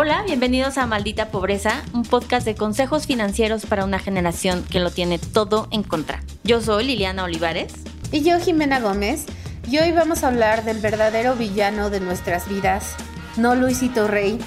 Hola, 0.00 0.22
bienvenidos 0.24 0.78
a 0.78 0.86
Maldita 0.86 1.32
Pobreza, 1.32 1.82
un 1.92 2.04
podcast 2.04 2.46
de 2.46 2.54
consejos 2.54 3.08
financieros 3.08 3.66
para 3.66 3.84
una 3.84 3.98
generación 3.98 4.62
que 4.62 4.78
lo 4.78 4.92
tiene 4.92 5.18
todo 5.18 5.66
en 5.72 5.82
contra. 5.82 6.22
Yo 6.44 6.60
soy 6.60 6.84
Liliana 6.84 7.24
Olivares. 7.24 7.72
Y 8.12 8.22
yo, 8.22 8.38
Jimena 8.38 8.78
Gómez. 8.78 9.26
Y 9.68 9.76
hoy 9.78 9.90
vamos 9.90 10.22
a 10.22 10.28
hablar 10.28 10.62
del 10.62 10.78
verdadero 10.78 11.34
villano 11.34 11.90
de 11.90 11.98
nuestras 11.98 12.48
vidas. 12.48 12.94
No 13.36 13.56
Luisito 13.56 14.06
Rey, 14.06 14.38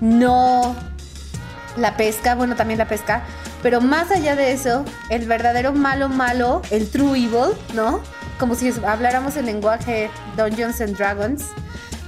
no 0.00 0.74
la 1.76 1.98
pesca, 1.98 2.34
bueno, 2.34 2.56
también 2.56 2.78
la 2.78 2.88
pesca, 2.88 3.22
pero 3.62 3.82
más 3.82 4.10
allá 4.10 4.34
de 4.34 4.52
eso, 4.52 4.86
el 5.10 5.26
verdadero 5.26 5.74
malo 5.74 6.08
malo, 6.08 6.62
el 6.70 6.88
true 6.88 7.18
evil, 7.18 7.54
¿no? 7.74 8.00
Como 8.38 8.54
si 8.54 8.72
habláramos 8.86 9.36
el 9.36 9.44
lenguaje 9.44 10.08
Dungeons 10.38 10.80
and 10.80 10.96
Dragons, 10.96 11.48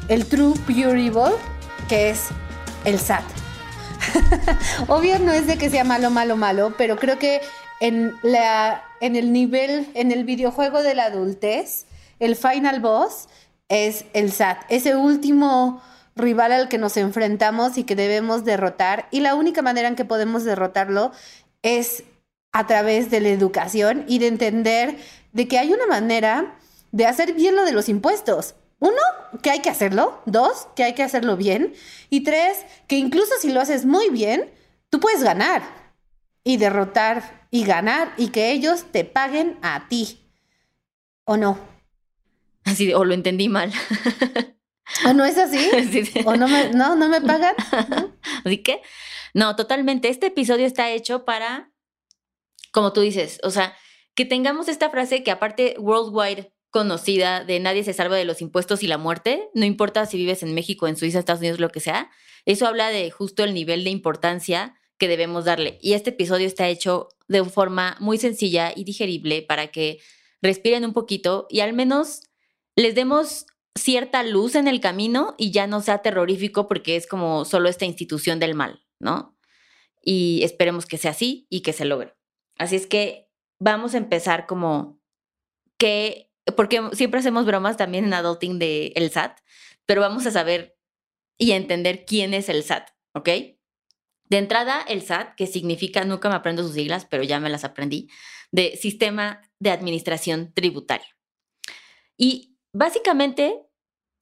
el 0.09 0.25
true 0.25 0.55
pure 0.67 0.93
evil, 0.93 1.34
que 1.87 2.09
es 2.09 2.31
el 2.85 2.99
SAT. 2.99 3.25
Obvio 4.89 5.19
no 5.19 5.33
es 5.33 5.47
de 5.47 5.57
que 5.57 5.71
sea 5.71 5.85
malo, 5.85 6.11
malo, 6.11 6.37
malo, 6.37 6.75
pero 6.77 6.97
creo 6.97 7.19
que 7.19 7.41
en, 7.81 8.15
la, 8.23 8.85
en 9.01 9.17
el 9.17 9.33
nivel, 9.33 9.89
en 9.95 10.13
el 10.13 10.25
videojuego 10.25 10.83
de 10.83 10.95
la 10.95 11.05
adultez, 11.05 11.87
el 12.19 12.37
final 12.37 12.81
boss 12.81 13.29
es 13.69 14.05
el 14.13 14.33
SAT, 14.33 14.65
ese 14.69 14.97
último 14.97 15.83
rival 16.15 16.53
al 16.53 16.69
que 16.69 16.79
nos 16.79 16.97
enfrentamos 16.97 17.79
y 17.79 17.85
que 17.85 17.97
debemos 17.97 18.45
derrotar. 18.45 19.09
Y 19.11 19.21
la 19.21 19.35
única 19.35 19.62
manera 19.62 19.89
en 19.89 19.97
que 19.97 20.05
podemos 20.05 20.45
derrotarlo 20.45 21.12
es 21.62 22.05
a 22.53 22.67
través 22.67 23.11
de 23.11 23.21
la 23.21 23.29
educación 23.29 24.05
y 24.07 24.19
de 24.19 24.27
entender 24.27 24.97
de 25.33 25.49
que 25.49 25.59
hay 25.59 25.73
una 25.73 25.87
manera 25.87 26.55
de 26.91 27.07
hacer 27.07 27.33
bien 27.33 27.57
lo 27.57 27.65
de 27.65 27.73
los 27.73 27.89
impuestos. 27.89 28.55
Uno, 28.83 29.01
que 29.43 29.51
hay 29.53 29.61
que 29.61 29.71
hacerlo. 29.71 30.20
Dos, 30.27 30.67
que 30.75 30.83
hay 30.83 30.95
que 30.95 31.05
hacerlo 31.05 31.37
bien. 31.37 31.73
Y 32.11 32.25
tres, 32.25 32.67
que 32.89 32.97
incluso 32.97 33.33
si 33.41 33.53
lo 33.53 33.61
haces 33.61 33.87
muy 33.87 34.11
bien, 34.11 34.53
tú 34.91 34.98
puedes 34.98 35.23
ganar 35.23 35.62
y 36.43 36.56
derrotar 36.56 37.47
y 37.53 37.65
ganar 37.65 38.12
y 38.17 38.31
que 38.31 38.51
ellos 38.51 38.87
te 38.91 39.05
paguen 39.05 39.56
a 39.62 39.87
ti. 39.87 40.29
¿O 41.23 41.37
no? 41.37 41.61
Así, 42.65 42.93
o 42.93 43.05
lo 43.05 43.15
entendí 43.15 43.48
mal. 43.48 43.73
¿O 45.06 45.12
no 45.12 45.25
es 45.25 45.39
así? 45.39 45.71
¿O 46.25 46.34
no 46.34 46.49
me, 46.49 46.71
no, 46.71 46.97
no 46.97 47.09
me 47.09 47.21
pagan? 47.21 47.55
Así 48.45 48.59
que, 48.59 48.83
no, 49.33 49.55
totalmente. 49.55 50.09
Este 50.09 50.27
episodio 50.27 50.67
está 50.67 50.91
hecho 50.91 51.25
para, 51.25 51.71
como 52.73 52.93
tú 52.93 53.01
dices, 53.01 53.39
o 53.45 53.51
sea, 53.51 53.77
que 54.17 54.25
tengamos 54.25 54.67
esta 54.67 54.91
frase 54.91 55.23
que 55.23 55.31
aparte 55.31 55.77
worldwide 55.78 56.52
conocida 56.73 57.45
de 57.45 57.61
nadie 57.61 57.84
se 57.84 57.92
salva 57.92 58.17
de 58.17 58.25
los 58.25 58.41
impuestos 58.41 58.83
y 58.83 58.87
la 58.87 58.97
muerte, 58.97 59.51
no 59.55 59.67
importa 59.67 60.06
si 60.06 60.17
vives 60.17 60.42
en 60.42 60.55
México, 60.55 60.89
en 60.89 60.97
Suiza, 60.97 61.19
Estados 61.19 61.41
Unidos, 61.41 61.61
lo 61.61 61.69
que 61.69 61.81
sea, 61.81 62.11
eso 62.47 62.67
habla 62.67 62.89
de 62.89 63.11
justo 63.11 63.45
el 63.45 63.53
nivel 63.53 63.84
de 63.84 63.91
importancia 63.91 64.75
que 64.97 65.06
debemos 65.06 65.45
darle. 65.45 65.78
Y 65.83 65.93
este 65.93 66.11
episodio 66.11 66.47
está 66.47 66.69
hecho 66.69 67.11
de 67.28 67.45
forma 67.45 67.97
muy 68.00 68.17
sencilla 68.17 68.73
y 68.75 68.84
digerible 68.84 69.43
para 69.43 69.69
que 69.69 70.00
respiren 70.41 70.87
un 70.87 70.95
poquito 70.95 71.47
y 71.50 71.61
al 71.61 71.75
menos 71.75 72.23
les 72.75 72.95
demos 72.95 73.47
cierta 73.78 74.23
luz 74.23 74.55
en 74.55 74.67
el 74.67 74.81
camino 74.81 75.34
y 75.37 75.50
ya 75.50 75.67
no 75.67 75.83
sea 75.83 75.98
terrorífico 76.03 76.69
porque 76.69 76.97
es 76.97 77.06
como 77.06 77.45
solo 77.45 77.69
esta 77.69 77.84
institución 77.84 78.41
del 78.41 78.55
mal, 78.55 78.83
¿no? 78.98 79.39
Y 80.03 80.41
esperemos 80.43 80.87
que 80.87 80.98
sea 80.98 81.11
así 81.11 81.47
y 81.50 81.61
que 81.61 81.75
se 81.75 81.84
logre. 81.84 82.15
Así 82.56 82.77
es 82.77 82.87
que 82.87 83.31
vamos 83.61 83.95
a 83.95 83.98
empezar 83.98 84.47
como 84.47 85.00
que 85.78 86.31
porque 86.57 86.83
siempre 86.93 87.21
hacemos 87.21 87.47
bromas 87.47 87.77
también 87.77 88.05
en 88.05 88.15
adulting 88.15 88.59
de 88.59 88.93
el 88.97 89.11
SAT, 89.11 89.39
pero 89.87 90.01
vamos 90.01 90.27
a 90.27 90.31
saber 90.31 90.77
y 91.39 91.53
entender 91.53 92.05
quién 92.05 92.34
es 92.34 92.49
el 92.49 92.62
SAT, 92.62 92.91
¿ok? 93.15 93.29
De 94.25 94.39
entrada, 94.39 94.81
el 94.89 95.03
SAT, 95.03 95.34
que 95.34 95.47
significa, 95.47 96.05
nunca 96.05 96.28
me 96.28 96.34
aprendo 96.34 96.62
sus 96.62 96.75
siglas, 96.75 97.05
pero 97.05 97.22
ya 97.22 97.39
me 97.39 97.50
las 97.50 97.65
aprendí, 97.65 98.09
de 98.50 98.77
Sistema 98.77 99.43
de 99.59 99.71
Administración 99.71 100.53
Tributaria. 100.55 101.16
Y 102.16 102.56
básicamente, 102.72 103.61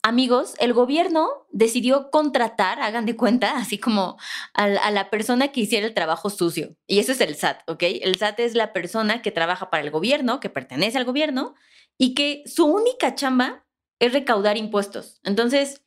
amigos, 0.03 0.55
el 0.59 0.73
gobierno 0.73 1.47
decidió 1.50 2.11
contratar, 2.11 2.81
hagan 2.81 3.06
de 3.06 3.17
cuenta, 3.17 3.53
así 3.56 3.78
como 3.78 4.19
a, 4.55 4.65
a, 4.65 4.91
la 4.91 5.11
persona 5.11 5.49
que 5.49 5.61
hiciera 5.61 5.87
el 5.87 5.94
trabajo 5.94 6.31
sucio. 6.31 6.77
Y 6.87 6.99
eso 6.99 7.12
es 7.12 7.21
el 7.21 7.37
SAT, 7.37 7.69
¿ok? 7.69 7.83
El 8.03 8.17
SAT 8.17 8.41
es 8.41 8.55
la 8.55 8.73
persona 8.73 9.23
que 9.23 9.31
trabaja 9.31 9.71
para 9.71 9.83
el 9.83 9.91
gobierno, 9.91 10.41
que 10.41 10.50
pertenece 10.50 10.99
al 10.99 11.05
gobierno 11.05 11.55
y 12.03 12.15
que 12.15 12.43
su 12.47 12.65
única 12.65 13.15
chamba 13.15 13.66
es 13.99 14.15
recaudar 14.15 14.56
impuestos. 14.56 15.21
Entonces, 15.22 15.84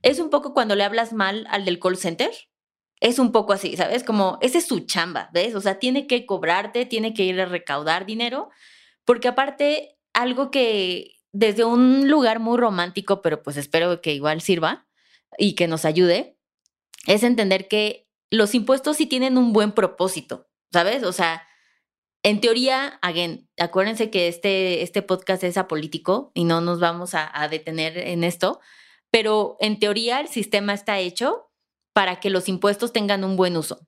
es 0.00 0.18
un 0.18 0.30
poco 0.30 0.54
cuando 0.54 0.74
le 0.74 0.84
hablas 0.84 1.12
mal 1.12 1.46
al 1.50 1.66
del 1.66 1.78
call 1.78 1.98
center. 1.98 2.30
Es 2.98 3.18
un 3.18 3.30
poco 3.30 3.52
así, 3.52 3.76
¿sabes? 3.76 4.04
Como 4.04 4.38
ese 4.40 4.56
es 4.56 4.66
su 4.66 4.80
chamba, 4.80 5.28
¿ves? 5.34 5.54
O 5.54 5.60
sea, 5.60 5.78
tiene 5.78 6.06
que 6.06 6.24
cobrarte, 6.24 6.86
tiene 6.86 7.12
que 7.12 7.24
ir 7.24 7.38
a 7.42 7.44
recaudar 7.44 8.06
dinero, 8.06 8.48
porque 9.04 9.28
aparte, 9.28 9.98
algo 10.14 10.50
que 10.50 11.16
desde 11.32 11.66
un 11.66 12.08
lugar 12.08 12.40
muy 12.40 12.56
romántico, 12.56 13.20
pero 13.20 13.42
pues 13.42 13.58
espero 13.58 14.00
que 14.00 14.14
igual 14.14 14.40
sirva 14.40 14.86
y 15.36 15.56
que 15.56 15.68
nos 15.68 15.84
ayude, 15.84 16.38
es 17.06 17.22
entender 17.22 17.68
que 17.68 18.08
los 18.30 18.54
impuestos 18.54 18.96
sí 18.96 19.04
tienen 19.04 19.36
un 19.36 19.52
buen 19.52 19.72
propósito, 19.72 20.48
¿sabes? 20.72 21.02
O 21.02 21.12
sea, 21.12 21.46
en 22.24 22.40
teoría, 22.40 22.98
again, 23.02 23.48
acuérdense 23.58 24.10
que 24.10 24.28
este, 24.28 24.82
este 24.82 25.02
podcast 25.02 25.44
es 25.44 25.58
apolítico 25.58 26.32
y 26.34 26.44
no 26.44 26.62
nos 26.62 26.80
vamos 26.80 27.14
a, 27.14 27.30
a 27.40 27.48
detener 27.48 27.98
en 27.98 28.24
esto, 28.24 28.60
pero 29.10 29.56
en 29.60 29.78
teoría 29.78 30.20
el 30.20 30.28
sistema 30.28 30.72
está 30.72 30.98
hecho 30.98 31.50
para 31.92 32.20
que 32.20 32.30
los 32.30 32.48
impuestos 32.48 32.92
tengan 32.92 33.24
un 33.24 33.36
buen 33.36 33.58
uso. 33.58 33.86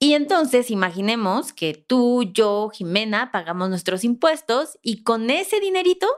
Y 0.00 0.14
entonces 0.14 0.70
imaginemos 0.70 1.52
que 1.52 1.74
tú, 1.74 2.24
yo, 2.32 2.70
Jimena, 2.70 3.30
pagamos 3.30 3.68
nuestros 3.68 4.04
impuestos 4.04 4.78
y 4.82 5.02
con 5.02 5.30
ese 5.30 5.60
dinerito 5.60 6.08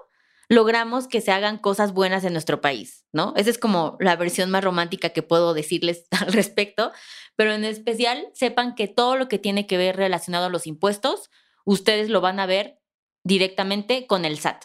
logramos 0.48 1.08
que 1.08 1.20
se 1.20 1.32
hagan 1.32 1.58
cosas 1.58 1.92
buenas 1.92 2.24
en 2.24 2.32
nuestro 2.32 2.60
país, 2.60 3.04
¿no? 3.12 3.32
Esa 3.36 3.50
es 3.50 3.58
como 3.58 3.96
la 4.00 4.16
versión 4.16 4.50
más 4.50 4.62
romántica 4.62 5.10
que 5.10 5.22
puedo 5.22 5.54
decirles 5.54 6.06
al 6.20 6.32
respecto, 6.32 6.92
pero 7.34 7.52
en 7.52 7.64
especial 7.64 8.28
sepan 8.34 8.74
que 8.74 8.88
todo 8.88 9.16
lo 9.16 9.28
que 9.28 9.38
tiene 9.38 9.66
que 9.66 9.76
ver 9.76 9.96
relacionado 9.96 10.46
a 10.46 10.50
los 10.50 10.66
impuestos, 10.66 11.30
ustedes 11.64 12.08
lo 12.08 12.20
van 12.20 12.40
a 12.40 12.46
ver 12.46 12.80
directamente 13.24 14.06
con 14.06 14.24
el 14.24 14.38
SAT. 14.38 14.64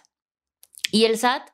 Y 0.91 1.05
el 1.05 1.17
SAT, 1.17 1.49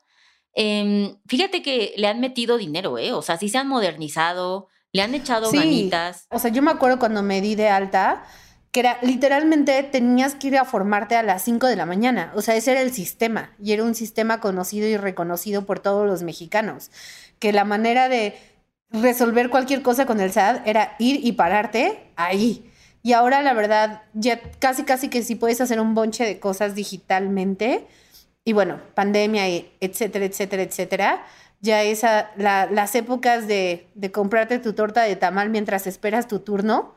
eh, 0.54 1.16
fíjate 1.26 1.62
que 1.62 1.94
le 1.96 2.06
han 2.06 2.20
metido 2.20 2.58
dinero, 2.58 2.98
¿eh? 2.98 3.12
O 3.12 3.22
sea, 3.22 3.38
sí 3.38 3.48
se 3.48 3.58
han 3.58 3.68
modernizado, 3.68 4.68
le 4.92 5.02
han 5.02 5.14
echado 5.14 5.50
sí. 5.50 5.56
ganitas. 5.58 6.26
O 6.30 6.38
sea, 6.38 6.50
yo 6.50 6.60
me 6.60 6.70
acuerdo 6.70 6.98
cuando 6.98 7.22
me 7.22 7.40
di 7.40 7.54
de 7.54 7.68
alta, 7.68 8.24
que 8.70 8.80
era 8.80 8.98
literalmente 9.02 9.82
tenías 9.82 10.34
que 10.34 10.48
ir 10.48 10.58
a 10.58 10.64
formarte 10.64 11.16
a 11.16 11.22
las 11.22 11.42
5 11.42 11.66
de 11.66 11.76
la 11.76 11.86
mañana. 11.86 12.32
O 12.34 12.42
sea, 12.42 12.54
ese 12.54 12.72
era 12.72 12.82
el 12.82 12.92
sistema 12.92 13.52
y 13.62 13.72
era 13.72 13.84
un 13.84 13.94
sistema 13.94 14.40
conocido 14.40 14.86
y 14.86 14.96
reconocido 14.96 15.64
por 15.64 15.80
todos 15.80 16.06
los 16.06 16.22
mexicanos. 16.22 16.90
Que 17.38 17.52
la 17.52 17.64
manera 17.64 18.08
de 18.08 18.36
resolver 18.90 19.50
cualquier 19.50 19.82
cosa 19.82 20.06
con 20.06 20.20
el 20.20 20.32
SAT 20.32 20.66
era 20.66 20.96
ir 20.98 21.24
y 21.24 21.32
pararte 21.32 22.10
ahí. 22.16 22.70
Y 23.02 23.12
ahora 23.12 23.42
la 23.42 23.54
verdad, 23.54 24.02
ya 24.12 24.40
casi 24.58 24.84
casi 24.84 25.08
que 25.08 25.22
sí 25.22 25.34
puedes 25.34 25.60
hacer 25.60 25.80
un 25.80 25.94
bonche 25.94 26.24
de 26.24 26.38
cosas 26.38 26.74
digitalmente. 26.74 27.86
Y 28.44 28.52
bueno, 28.52 28.80
pandemia, 28.94 29.48
y 29.48 29.72
etcétera, 29.80 30.24
etcétera, 30.26 30.62
etcétera. 30.62 31.26
Ya 31.60 31.82
esa, 31.82 32.30
la, 32.36 32.66
las 32.70 32.94
épocas 32.94 33.46
de, 33.46 33.88
de 33.94 34.12
comprarte 34.12 34.58
tu 34.58 34.74
torta 34.74 35.02
de 35.02 35.16
tamal 35.16 35.50
mientras 35.50 35.86
esperas 35.86 36.28
tu 36.28 36.40
turno, 36.40 36.94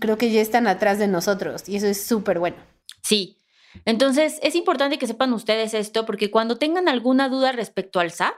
creo 0.00 0.18
que 0.18 0.30
ya 0.30 0.40
están 0.40 0.66
atrás 0.66 0.98
de 0.98 1.08
nosotros 1.08 1.68
y 1.68 1.76
eso 1.76 1.86
es 1.86 2.04
súper 2.04 2.38
bueno. 2.38 2.56
Sí. 3.02 3.38
Entonces, 3.84 4.38
es 4.42 4.54
importante 4.54 4.98
que 4.98 5.06
sepan 5.06 5.32
ustedes 5.32 5.74
esto 5.74 6.04
porque 6.04 6.30
cuando 6.30 6.58
tengan 6.58 6.88
alguna 6.88 7.28
duda 7.28 7.52
respecto 7.52 8.00
al 8.00 8.10
SAT, 8.10 8.34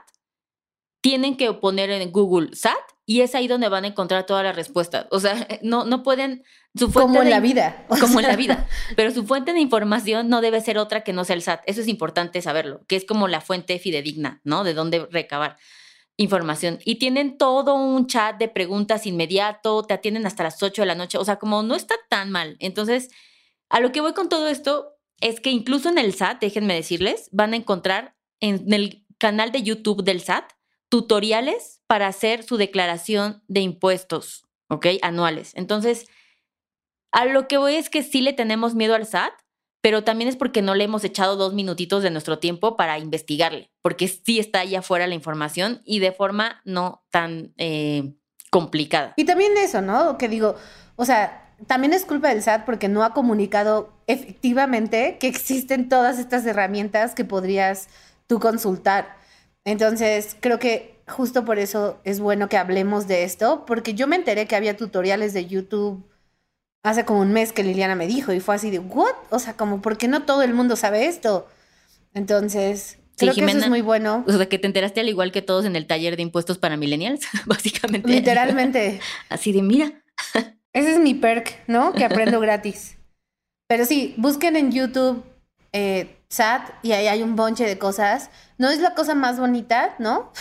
tienen 1.01 1.37
que 1.37 1.51
poner 1.53 1.89
en 1.91 2.11
Google 2.11 2.55
SAT 2.55 2.77
y 3.05 3.21
es 3.21 3.35
ahí 3.35 3.47
donde 3.47 3.69
van 3.69 3.83
a 3.83 3.87
encontrar 3.87 4.25
todas 4.25 4.43
las 4.43 4.55
respuestas. 4.55 5.07
O 5.11 5.19
sea, 5.19 5.47
no, 5.61 5.85
no 5.85 6.03
pueden... 6.03 6.43
Su 6.73 6.91
fuente 6.91 7.09
como 7.09 7.21
en 7.21 7.25
de, 7.25 7.29
la 7.31 7.39
vida. 7.39 7.85
Como 8.01 8.19
en 8.19 8.27
la 8.27 8.35
vida. 8.35 8.67
Pero 8.95 9.11
su 9.11 9.25
fuente 9.25 9.53
de 9.53 9.59
información 9.59 10.29
no 10.29 10.41
debe 10.41 10.59
ser 10.61 10.77
otra 10.77 11.03
que 11.03 11.13
no 11.13 11.23
sea 11.23 11.35
el 11.35 11.41
SAT. 11.41 11.61
Eso 11.67 11.81
es 11.81 11.87
importante 11.87 12.41
saberlo, 12.41 12.83
que 12.87 12.95
es 12.95 13.05
como 13.05 13.29
la 13.29 13.39
fuente 13.39 13.79
fidedigna, 13.79 14.41
¿no? 14.43 14.63
De 14.63 14.73
dónde 14.73 15.07
recabar 15.09 15.57
información. 16.17 16.79
Y 16.85 16.95
tienen 16.95 17.37
todo 17.37 17.75
un 17.75 18.07
chat 18.07 18.37
de 18.37 18.47
preguntas 18.47 19.05
inmediato, 19.05 19.83
te 19.83 19.93
atienden 19.93 20.25
hasta 20.25 20.43
las 20.43 20.61
8 20.61 20.81
de 20.81 20.85
la 20.85 20.95
noche, 20.95 21.17
o 21.17 21.25
sea, 21.25 21.37
como 21.37 21.63
no 21.63 21.75
está 21.75 21.95
tan 22.09 22.31
mal. 22.31 22.55
Entonces, 22.59 23.09
a 23.69 23.79
lo 23.79 23.91
que 23.91 24.01
voy 24.01 24.13
con 24.13 24.29
todo 24.29 24.47
esto 24.47 24.93
es 25.21 25.39
que 25.39 25.49
incluso 25.49 25.89
en 25.89 25.97
el 25.97 26.13
SAT, 26.13 26.41
déjenme 26.41 26.75
decirles, 26.75 27.29
van 27.31 27.53
a 27.53 27.57
encontrar 27.57 28.15
en 28.39 28.71
el 28.73 29.05
canal 29.17 29.51
de 29.51 29.63
YouTube 29.63 30.03
del 30.03 30.21
SAT 30.21 30.51
tutoriales 30.89 31.81
para 31.87 32.07
hacer 32.07 32.43
su 32.43 32.57
declaración 32.57 33.43
de 33.47 33.61
impuestos, 33.61 34.45
¿ok? 34.69 34.87
Anuales. 35.01 35.53
Entonces, 35.55 36.07
a 37.11 37.25
lo 37.25 37.47
que 37.47 37.57
voy 37.57 37.75
es 37.75 37.89
que 37.89 38.03
sí 38.03 38.21
le 38.21 38.33
tenemos 38.33 38.75
miedo 38.75 38.93
al 38.93 39.05
SAT, 39.05 39.33
pero 39.85 40.03
también 40.03 40.27
es 40.27 40.35
porque 40.35 40.63
no 40.63 40.73
le 40.73 40.85
hemos 40.85 41.03
echado 41.03 41.35
dos 41.35 41.53
minutitos 41.53 42.01
de 42.01 42.09
nuestro 42.09 42.39
tiempo 42.39 42.75
para 42.75 42.97
investigarle, 42.97 43.69
porque 43.83 44.07
sí 44.07 44.39
está 44.39 44.61
allá 44.61 44.79
afuera 44.79 45.05
la 45.05 45.13
información 45.13 45.79
y 45.85 45.99
de 45.99 46.11
forma 46.11 46.59
no 46.65 47.05
tan 47.11 47.53
eh, 47.57 48.15
complicada. 48.49 49.13
Y 49.15 49.25
también 49.25 49.51
eso, 49.57 49.83
¿no? 49.83 50.17
Que 50.17 50.27
digo, 50.27 50.55
o 50.95 51.05
sea, 51.05 51.53
también 51.67 51.93
es 51.93 52.03
culpa 52.03 52.29
del 52.29 52.41
SAT 52.41 52.65
porque 52.65 52.87
no 52.87 53.03
ha 53.03 53.13
comunicado 53.13 53.93
efectivamente 54.07 55.17
que 55.19 55.27
existen 55.27 55.87
todas 55.87 56.17
estas 56.17 56.47
herramientas 56.47 57.13
que 57.13 57.23
podrías 57.23 57.87
tú 58.25 58.39
consultar. 58.39 59.17
Entonces, 59.65 60.35
creo 60.39 60.57
que 60.57 60.99
justo 61.07 61.45
por 61.45 61.59
eso 61.59 61.99
es 62.03 62.19
bueno 62.19 62.49
que 62.49 62.57
hablemos 62.57 63.07
de 63.07 63.23
esto, 63.23 63.65
porque 63.67 63.93
yo 63.93 64.07
me 64.07 64.15
enteré 64.15 64.47
que 64.47 64.55
había 64.55 64.77
tutoriales 64.77 65.33
de 65.33 65.45
YouTube 65.45 66.03
hace 66.85 67.03
como 67.03 67.19
un 67.21 67.33
mes 67.33 67.51
que 67.51 67.63
Liliana 67.63 67.95
me 67.95 68.05
dijo 68.05 68.31
y 68.31 68.39
fue 68.39 68.53
así 68.53 68.69
de, 68.69 68.77
¿what? 68.77 69.15
O 69.31 69.39
sea, 69.39 69.57
como, 69.57 69.81
¿por 69.81 69.97
qué 69.97 70.07
no 70.07 70.21
todo 70.21 70.43
el 70.43 70.53
mundo 70.53 70.75
sabe 70.75 71.07
esto? 71.07 71.47
Entonces, 72.13 72.99
creo 73.17 73.33
que 73.33 73.43
eso 73.43 73.57
es 73.57 73.69
muy 73.69 73.81
bueno. 73.81 74.23
O 74.27 74.31
sea, 74.31 74.47
que 74.47 74.59
te 74.59 74.67
enteraste 74.67 74.99
al 74.99 75.09
igual 75.09 75.31
que 75.31 75.41
todos 75.41 75.65
en 75.65 75.75
el 75.75 75.87
taller 75.87 76.15
de 76.15 76.21
impuestos 76.21 76.59
para 76.59 76.77
millennials, 76.77 77.25
básicamente. 77.47 78.07
Literalmente. 78.07 78.99
Así 79.29 79.51
de, 79.51 79.63
mira. 79.63 79.93
Ese 80.73 80.93
es 80.93 80.99
mi 80.99 81.15
perk, 81.15 81.63
¿no? 81.67 81.91
Que 81.93 82.05
aprendo 82.05 82.39
gratis. 82.39 82.97
Pero 83.67 83.85
sí, 83.85 84.13
busquen 84.17 84.55
en 84.55 84.71
YouTube 84.71 85.23
eh, 85.73 86.19
SAT 86.29 86.69
y 86.83 86.91
ahí 86.91 87.07
hay 87.07 87.23
un 87.23 87.35
bonche 87.35 87.65
de 87.65 87.79
cosas. 87.79 88.29
No 88.59 88.69
es 88.69 88.79
la 88.79 88.93
cosa 88.93 89.15
más 89.15 89.39
bonita, 89.39 89.95
¿no? 89.97 90.31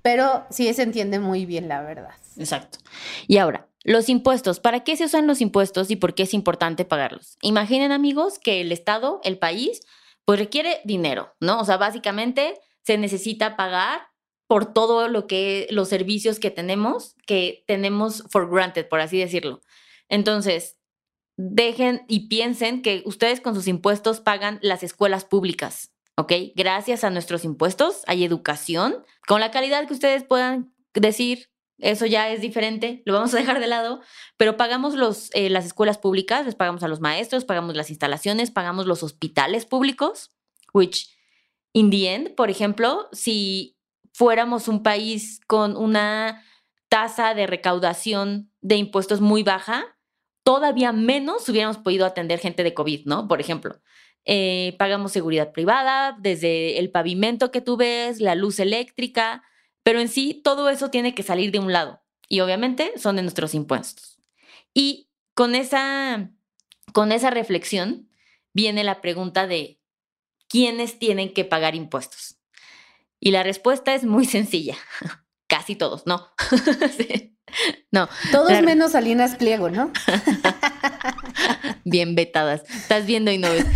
Pero 0.00 0.46
sí 0.48 0.72
se 0.72 0.82
entiende 0.82 1.18
muy 1.18 1.44
bien, 1.44 1.68
la 1.68 1.82
verdad. 1.82 2.14
Exacto. 2.38 2.78
Y 3.26 3.36
ahora, 3.36 3.68
los 3.84 4.08
impuestos. 4.08 4.60
¿Para 4.60 4.84
qué 4.84 4.96
se 4.96 5.04
usan 5.04 5.26
los 5.26 5.40
impuestos 5.40 5.90
y 5.90 5.96
por 5.96 6.14
qué 6.14 6.24
es 6.24 6.34
importante 6.34 6.84
pagarlos? 6.84 7.36
Imaginen, 7.42 7.92
amigos, 7.92 8.38
que 8.38 8.60
el 8.60 8.72
Estado, 8.72 9.20
el 9.24 9.38
país, 9.38 9.80
pues 10.24 10.38
requiere 10.38 10.80
dinero, 10.84 11.34
¿no? 11.40 11.60
O 11.60 11.64
sea, 11.64 11.76
básicamente 11.76 12.60
se 12.82 12.98
necesita 12.98 13.56
pagar 13.56 14.08
por 14.46 14.72
todo 14.72 15.08
lo 15.08 15.26
que 15.26 15.66
los 15.70 15.88
servicios 15.88 16.38
que 16.38 16.50
tenemos, 16.50 17.16
que 17.26 17.64
tenemos 17.66 18.24
for 18.30 18.50
granted, 18.50 18.88
por 18.88 19.00
así 19.00 19.18
decirlo. 19.18 19.62
Entonces, 20.08 20.76
dejen 21.36 22.04
y 22.08 22.28
piensen 22.28 22.82
que 22.82 23.02
ustedes 23.06 23.40
con 23.40 23.54
sus 23.54 23.66
impuestos 23.66 24.20
pagan 24.20 24.58
las 24.62 24.82
escuelas 24.82 25.24
públicas, 25.24 25.92
¿ok? 26.16 26.32
Gracias 26.54 27.04
a 27.04 27.10
nuestros 27.10 27.44
impuestos 27.44 28.02
hay 28.06 28.24
educación 28.24 29.04
con 29.26 29.40
la 29.40 29.50
calidad 29.50 29.86
que 29.86 29.94
ustedes 29.94 30.24
puedan 30.24 30.74
decir. 30.92 31.51
Eso 31.78 32.06
ya 32.06 32.28
es 32.30 32.40
diferente, 32.40 33.02
lo 33.06 33.14
vamos 33.14 33.34
a 33.34 33.38
dejar 33.38 33.58
de 33.58 33.66
lado, 33.66 34.00
pero 34.36 34.56
pagamos 34.56 34.94
los, 34.94 35.30
eh, 35.34 35.50
las 35.50 35.66
escuelas 35.66 35.98
públicas, 35.98 36.46
les 36.46 36.54
pagamos 36.54 36.82
a 36.82 36.88
los 36.88 37.00
maestros, 37.00 37.44
pagamos 37.44 37.74
las 37.74 37.90
instalaciones, 37.90 38.50
pagamos 38.50 38.86
los 38.86 39.02
hospitales 39.02 39.66
públicos, 39.66 40.30
which 40.72 41.08
in 41.72 41.90
the 41.90 42.14
end, 42.14 42.34
por 42.34 42.50
ejemplo, 42.50 43.08
si 43.12 43.78
fuéramos 44.12 44.68
un 44.68 44.82
país 44.82 45.40
con 45.46 45.76
una 45.76 46.44
tasa 46.88 47.34
de 47.34 47.46
recaudación 47.46 48.52
de 48.60 48.76
impuestos 48.76 49.20
muy 49.20 49.42
baja, 49.42 49.96
todavía 50.44 50.92
menos 50.92 51.48
hubiéramos 51.48 51.78
podido 51.78 52.06
atender 52.06 52.38
gente 52.38 52.62
de 52.62 52.74
COVID, 52.74 53.06
¿no? 53.06 53.28
Por 53.28 53.40
ejemplo, 53.40 53.80
eh, 54.24 54.76
pagamos 54.78 55.12
seguridad 55.12 55.52
privada, 55.52 56.16
desde 56.20 56.78
el 56.78 56.90
pavimento 56.90 57.50
que 57.50 57.60
tú 57.60 57.76
ves, 57.76 58.20
la 58.20 58.34
luz 58.34 58.60
eléctrica, 58.60 59.42
pero 59.82 60.00
en 60.00 60.08
sí 60.08 60.40
todo 60.42 60.68
eso 60.68 60.90
tiene 60.90 61.14
que 61.14 61.22
salir 61.22 61.50
de 61.50 61.58
un 61.58 61.72
lado 61.72 62.02
y 62.28 62.40
obviamente 62.40 62.92
son 62.96 63.16
de 63.16 63.22
nuestros 63.22 63.54
impuestos. 63.54 64.18
Y 64.74 65.10
con 65.34 65.54
esa, 65.54 66.30
con 66.92 67.12
esa 67.12 67.30
reflexión 67.30 68.08
viene 68.52 68.84
la 68.84 69.00
pregunta 69.00 69.46
de 69.46 69.80
quiénes 70.48 70.98
tienen 70.98 71.32
que 71.32 71.44
pagar 71.44 71.74
impuestos. 71.74 72.36
Y 73.20 73.30
la 73.30 73.42
respuesta 73.42 73.94
es 73.94 74.04
muy 74.04 74.24
sencilla. 74.24 74.76
Casi 75.46 75.76
todos, 75.76 76.06
no. 76.06 76.28
No. 77.90 78.08
Todos 78.30 78.62
menos 78.62 78.92
Salinas 78.92 79.36
Pliego, 79.36 79.68
¿no? 79.68 79.92
Bien 81.84 82.14
vetadas. 82.14 82.62
Estás 82.70 83.04
viendo 83.04 83.30
y 83.30 83.36
no 83.36 83.50
ves. 83.50 83.66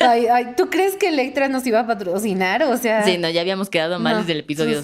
Ay, 0.00 0.28
ay, 0.28 0.54
¿tú 0.56 0.70
crees 0.70 0.96
que 0.96 1.08
Electra 1.08 1.48
nos 1.48 1.66
iba 1.66 1.80
a 1.80 1.86
patrocinar? 1.86 2.62
O 2.62 2.76
sea. 2.78 3.04
Sí, 3.04 3.18
no, 3.18 3.28
ya 3.28 3.42
habíamos 3.42 3.68
quedado 3.68 3.98
mal 3.98 4.20
desde 4.20 4.32
el 4.32 4.38
episodio 4.38 4.82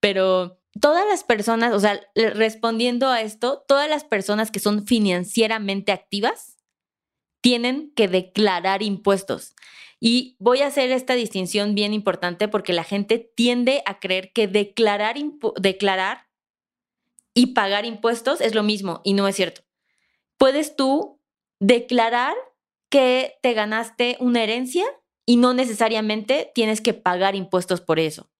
Pero 0.00 0.60
todas 0.80 1.06
las 1.06 1.24
personas, 1.24 1.72
o 1.74 1.80
sea, 1.80 2.00
respondiendo 2.14 3.08
a 3.08 3.20
esto, 3.20 3.64
todas 3.68 3.88
las 3.88 4.04
personas 4.04 4.50
que 4.50 4.60
son 4.60 4.86
financieramente 4.86 5.92
activas 5.92 6.56
tienen 7.40 7.92
que 7.94 8.08
declarar 8.08 8.82
impuestos. 8.82 9.54
Y 10.00 10.36
voy 10.38 10.62
a 10.62 10.68
hacer 10.68 10.90
esta 10.92 11.14
distinción 11.14 11.74
bien 11.74 11.92
importante 11.92 12.48
porque 12.48 12.72
la 12.72 12.84
gente 12.84 13.18
tiende 13.18 13.82
a 13.84 14.00
creer 14.00 14.32
que 14.32 14.48
declarar, 14.48 15.16
declarar 15.60 16.26
y 17.34 17.48
pagar 17.48 17.84
impuestos 17.84 18.40
es 18.40 18.54
lo 18.54 18.62
mismo 18.62 19.02
y 19.04 19.12
no 19.12 19.28
es 19.28 19.36
cierto. 19.36 19.62
Puedes 20.38 20.74
tú 20.74 21.20
declarar 21.58 22.34
que 22.88 23.38
te 23.42 23.52
ganaste 23.52 24.16
una 24.20 24.42
herencia 24.42 24.84
y 25.26 25.36
no 25.36 25.52
necesariamente 25.52 26.50
tienes 26.54 26.80
que 26.80 26.94
pagar 26.94 27.36
impuestos 27.36 27.80
por 27.82 28.00
eso. 28.00 28.30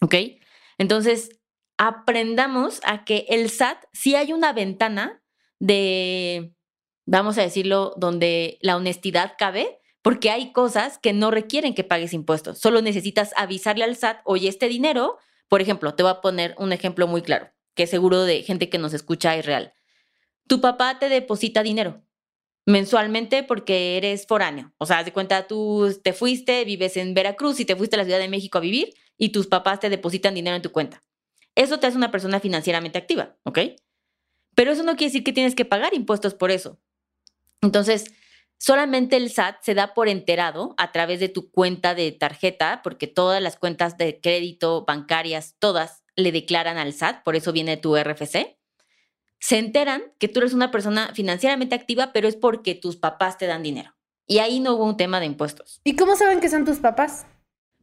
¿Ok? 0.00 0.14
Entonces, 0.78 1.40
aprendamos 1.76 2.80
a 2.84 3.04
que 3.04 3.26
el 3.28 3.50
SAT, 3.50 3.84
si 3.92 4.14
hay 4.14 4.32
una 4.32 4.52
ventana 4.52 5.22
de, 5.58 6.54
vamos 7.06 7.38
a 7.38 7.42
decirlo, 7.42 7.94
donde 7.96 8.58
la 8.60 8.76
honestidad 8.76 9.34
cabe, 9.38 9.80
porque 10.02 10.30
hay 10.30 10.52
cosas 10.52 10.98
que 10.98 11.12
no 11.12 11.30
requieren 11.30 11.74
que 11.74 11.84
pagues 11.84 12.12
impuestos. 12.12 12.58
Solo 12.58 12.80
necesitas 12.82 13.32
avisarle 13.36 13.84
al 13.84 13.96
SAT, 13.96 14.20
oye, 14.24 14.48
este 14.48 14.68
dinero, 14.68 15.18
por 15.48 15.60
ejemplo, 15.60 15.94
te 15.94 16.02
voy 16.02 16.12
a 16.12 16.20
poner 16.20 16.54
un 16.58 16.72
ejemplo 16.72 17.06
muy 17.06 17.22
claro, 17.22 17.50
que 17.74 17.86
seguro 17.86 18.24
de 18.24 18.42
gente 18.42 18.68
que 18.68 18.78
nos 18.78 18.94
escucha 18.94 19.36
es 19.36 19.46
real. 19.46 19.74
Tu 20.46 20.60
papá 20.60 20.98
te 20.98 21.08
deposita 21.08 21.62
dinero 21.62 22.02
mensualmente 22.68 23.42
porque 23.42 23.96
eres 23.96 24.26
foráneo. 24.26 24.74
O 24.76 24.84
sea, 24.84 25.02
de 25.02 25.10
cuenta, 25.10 25.46
tú 25.46 25.90
te 26.04 26.12
fuiste, 26.12 26.66
vives 26.66 26.98
en 26.98 27.14
Veracruz 27.14 27.58
y 27.60 27.64
te 27.64 27.74
fuiste 27.74 27.96
a 27.96 27.98
la 27.98 28.04
Ciudad 28.04 28.18
de 28.18 28.28
México 28.28 28.58
a 28.58 28.60
vivir 28.60 28.94
y 29.18 29.30
tus 29.30 29.46
papás 29.46 29.80
te 29.80 29.90
depositan 29.90 30.34
dinero 30.34 30.56
en 30.56 30.62
tu 30.62 30.72
cuenta. 30.72 31.02
Eso 31.54 31.78
te 31.78 31.86
hace 31.86 31.96
una 31.96 32.10
persona 32.10 32.40
financieramente 32.40 32.98
activa, 32.98 33.36
¿ok? 33.42 33.58
Pero 34.54 34.72
eso 34.72 34.82
no 34.82 34.96
quiere 34.96 35.10
decir 35.10 35.24
que 35.24 35.32
tienes 35.32 35.54
que 35.54 35.64
pagar 35.64 35.92
impuestos 35.92 36.34
por 36.34 36.50
eso. 36.50 36.78
Entonces, 37.60 38.12
solamente 38.56 39.16
el 39.16 39.30
SAT 39.30 39.56
se 39.62 39.74
da 39.74 39.92
por 39.92 40.08
enterado 40.08 40.74
a 40.78 40.92
través 40.92 41.20
de 41.20 41.28
tu 41.28 41.50
cuenta 41.50 41.94
de 41.94 42.12
tarjeta, 42.12 42.80
porque 42.82 43.08
todas 43.08 43.42
las 43.42 43.56
cuentas 43.56 43.98
de 43.98 44.20
crédito 44.20 44.84
bancarias, 44.86 45.56
todas 45.58 46.04
le 46.16 46.32
declaran 46.32 46.78
al 46.78 46.92
SAT, 46.92 47.24
por 47.24 47.36
eso 47.36 47.52
viene 47.52 47.76
tu 47.76 47.96
RFC 47.96 48.58
se 49.40 49.58
enteran 49.58 50.02
que 50.18 50.28
tú 50.28 50.40
eres 50.40 50.52
una 50.52 50.70
persona 50.70 51.12
financieramente 51.14 51.74
activa, 51.74 52.12
pero 52.12 52.28
es 52.28 52.36
porque 52.36 52.74
tus 52.74 52.96
papás 52.96 53.38
te 53.38 53.46
dan 53.46 53.62
dinero. 53.62 53.94
Y 54.26 54.38
ahí 54.38 54.60
no 54.60 54.74
hubo 54.74 54.84
un 54.84 54.96
tema 54.96 55.20
de 55.20 55.26
impuestos. 55.26 55.80
¿Y 55.84 55.96
cómo 55.96 56.16
saben 56.16 56.40
que 56.40 56.50
son 56.50 56.64
tus 56.64 56.78
papás? 56.78 57.26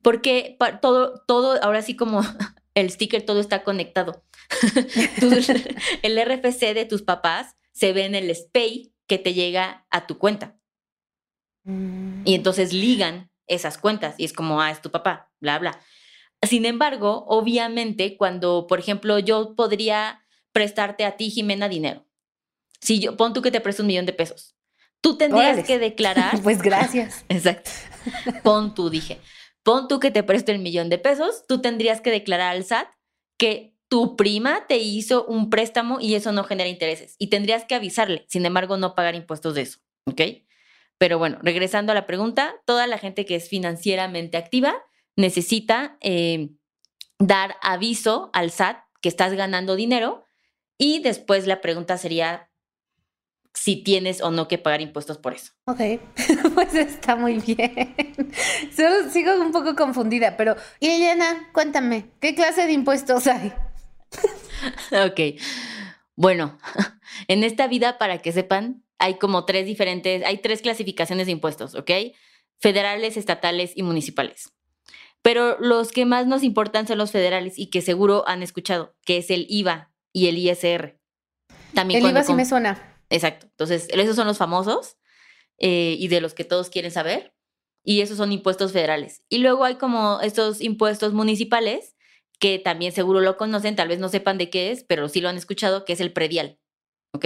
Porque 0.05 0.55
todo, 0.83 1.23
todo, 1.25 1.59
ahora 1.63 1.81
sí 1.81 1.95
como 1.95 2.21
el 2.75 2.91
sticker, 2.91 3.23
todo 3.23 3.39
está 3.39 3.63
conectado. 3.63 4.23
el 6.03 6.23
RFC 6.23 6.75
de 6.75 6.85
tus 6.85 7.01
papás 7.01 7.55
se 7.71 7.91
ve 7.91 8.05
en 8.05 8.13
el 8.13 8.29
SPAY 8.29 8.93
que 9.07 9.17
te 9.17 9.33
llega 9.33 9.87
a 9.89 10.05
tu 10.05 10.19
cuenta. 10.19 10.59
Y 11.65 11.71
mm. 11.71 12.23
entonces 12.27 12.71
ligan 12.71 13.31
esas 13.47 13.79
cuentas 13.79 14.13
y 14.19 14.25
es 14.25 14.33
como, 14.33 14.61
ah, 14.61 14.69
es 14.69 14.79
tu 14.79 14.91
papá, 14.91 15.31
bla, 15.39 15.57
bla. 15.57 15.79
Sin 16.43 16.65
embargo, 16.65 17.25
obviamente, 17.27 18.15
cuando, 18.15 18.67
por 18.67 18.77
ejemplo, 18.77 19.17
yo 19.17 19.55
podría 19.55 20.23
prestarte 20.51 21.03
a 21.05 21.17
ti, 21.17 21.31
Jimena, 21.31 21.67
dinero. 21.67 22.05
Si 22.79 22.99
yo, 22.99 23.17
pon 23.17 23.33
tú 23.33 23.41
que 23.41 23.49
te 23.49 23.59
presto 23.59 23.81
un 23.81 23.87
millón 23.87 24.05
de 24.05 24.13
pesos. 24.13 24.55
Tú 25.01 25.17
tendrías 25.17 25.65
que 25.65 25.79
declarar. 25.79 26.39
pues 26.43 26.61
gracias. 26.61 27.25
Exacto. 27.27 27.71
Pon 28.43 28.75
tú, 28.75 28.91
dije. 28.91 29.19
Pon 29.65 29.87
tú 29.87 29.99
que 29.99 30.11
te 30.11 30.21
presto 30.21 30.51
el 30.51 30.59
millón 30.59 30.89
de 30.89 30.99
pesos. 30.99 31.43
Tú 31.47 31.59
tendrías 31.59 31.99
que 31.99 32.11
declarar 32.11 32.55
al 32.55 32.63
SAT 32.63 32.87
que 33.35 33.75
tu 33.89 34.15
prima 34.15 34.67
te 34.67 34.77
hizo 34.77 35.25
un 35.25 35.49
préstamo 35.49 35.99
y 35.99 36.13
eso 36.13 36.31
no 36.31 36.43
genera 36.43 36.69
intereses. 36.69 37.15
Y 37.17 37.27
tendrías 37.31 37.65
que 37.65 37.73
avisarle. 37.73 38.27
Sin 38.29 38.45
embargo, 38.45 38.77
no 38.77 38.93
pagar 38.93 39.15
impuestos 39.15 39.55
de 39.55 39.63
eso. 39.63 39.79
¿Ok? 40.05 40.21
Pero 40.99 41.17
bueno, 41.17 41.39
regresando 41.41 41.91
a 41.91 41.95
la 41.95 42.05
pregunta, 42.05 42.53
toda 42.65 42.85
la 42.85 42.99
gente 42.99 43.25
que 43.25 43.33
es 43.33 43.49
financieramente 43.49 44.37
activa 44.37 44.75
necesita 45.15 45.97
eh, 46.01 46.51
dar 47.17 47.55
aviso 47.63 48.29
al 48.33 48.51
SAT 48.51 48.77
que 49.01 49.09
estás 49.09 49.33
ganando 49.33 49.75
dinero 49.75 50.25
y 50.77 50.99
después 50.99 51.47
la 51.47 51.59
pregunta 51.59 51.97
sería 51.97 52.51
si 53.55 53.77
tienes 53.77 54.21
o 54.21 54.29
no 54.29 54.47
que 54.47 54.57
pagar 54.57 54.81
impuestos 54.81 55.17
por 55.17 55.33
eso. 55.33 55.53
Ok, 55.65 55.79
pues 56.53 56.75
está 56.75 57.15
muy 57.15 57.39
bien. 57.39 57.95
Solo 58.75 59.09
sigo 59.09 59.33
un 59.39 59.51
poco 59.51 59.75
confundida, 59.75 60.37
pero 60.37 60.55
Elena, 60.79 61.49
cuéntame, 61.53 62.11
¿qué 62.19 62.35
clase 62.35 62.67
de 62.67 62.73
impuestos 62.73 63.27
hay? 63.27 63.53
ok, 64.91 65.41
bueno, 66.15 66.59
en 67.27 67.43
esta 67.43 67.67
vida, 67.67 67.97
para 67.97 68.19
que 68.19 68.31
sepan, 68.31 68.83
hay 68.99 69.15
como 69.15 69.45
tres 69.45 69.65
diferentes, 69.65 70.23
hay 70.23 70.37
tres 70.37 70.61
clasificaciones 70.61 71.25
de 71.25 71.31
impuestos, 71.31 71.75
¿ok? 71.75 71.91
Federales, 72.59 73.17
estatales 73.17 73.73
y 73.75 73.83
municipales. 73.83 74.51
Pero 75.21 75.57
los 75.59 75.91
que 75.91 76.05
más 76.05 76.27
nos 76.27 76.43
importan 76.43 76.87
son 76.87 76.99
los 76.99 77.11
federales 77.11 77.57
y 77.57 77.71
que 77.71 77.81
seguro 77.81 78.27
han 78.27 78.43
escuchado, 78.43 78.95
que 79.03 79.17
es 79.17 79.31
el 79.31 79.47
IVA, 79.49 79.91
y 80.15 80.27
el 80.27 80.37
ISR. 80.37 80.97
También 81.73 82.03
el 82.03 82.11
IVA 82.11 82.23
sí 82.23 82.33
me 82.33 82.45
suena. 82.45 82.94
Exacto. 83.09 83.47
Entonces, 83.47 83.87
esos 83.89 84.15
son 84.15 84.27
los 84.27 84.37
famosos 84.37 84.97
eh, 85.57 85.95
y 85.99 86.07
de 86.07 86.21
los 86.21 86.33
que 86.33 86.43
todos 86.43 86.69
quieren 86.69 86.91
saber. 86.91 87.33
Y 87.83 88.01
esos 88.01 88.17
son 88.17 88.31
impuestos 88.31 88.71
federales. 88.71 89.23
Y 89.29 89.39
luego 89.39 89.63
hay 89.63 89.75
como 89.75 90.19
estos 90.21 90.61
impuestos 90.61 91.13
municipales 91.13 91.95
que 92.39 92.59
también 92.59 92.91
seguro 92.91 93.21
lo 93.21 93.37
conocen, 93.37 93.75
tal 93.75 93.87
vez 93.87 93.99
no 93.99 94.09
sepan 94.09 94.37
de 94.37 94.49
qué 94.49 94.71
es, 94.71 94.83
pero 94.83 95.07
sí 95.07 95.21
lo 95.21 95.29
han 95.29 95.37
escuchado, 95.37 95.85
que 95.85 95.93
es 95.93 96.01
el 96.01 96.11
predial. 96.11 96.59
¿Ok? 97.13 97.25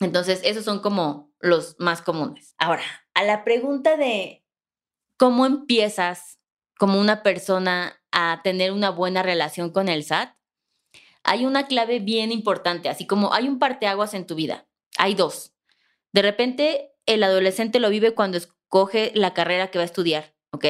Entonces, 0.00 0.40
esos 0.44 0.64
son 0.64 0.80
como 0.80 1.32
los 1.40 1.76
más 1.78 2.02
comunes. 2.02 2.54
Ahora, 2.58 2.82
a 3.14 3.24
la 3.24 3.44
pregunta 3.44 3.96
de 3.96 4.44
cómo 5.16 5.46
empiezas 5.46 6.38
como 6.78 7.00
una 7.00 7.22
persona 7.22 8.00
a 8.12 8.40
tener 8.42 8.72
una 8.72 8.90
buena 8.90 9.22
relación 9.22 9.70
con 9.70 9.88
el 9.88 10.04
SAT, 10.04 10.34
hay 11.28 11.44
una 11.44 11.66
clave 11.66 12.00
bien 12.00 12.32
importante, 12.32 12.88
así 12.88 13.06
como 13.06 13.34
hay 13.34 13.48
un 13.48 13.58
parteaguas 13.58 14.14
en 14.14 14.26
tu 14.26 14.34
vida. 14.34 14.66
Hay 14.96 15.14
dos. 15.14 15.52
De 16.12 16.22
repente, 16.22 16.94
el 17.04 17.22
adolescente 17.22 17.80
lo 17.80 17.90
vive 17.90 18.14
cuando 18.14 18.38
escoge 18.38 19.12
la 19.14 19.34
carrera 19.34 19.70
que 19.70 19.78
va 19.78 19.82
a 19.82 19.86
estudiar, 19.86 20.34
¿ok? 20.52 20.64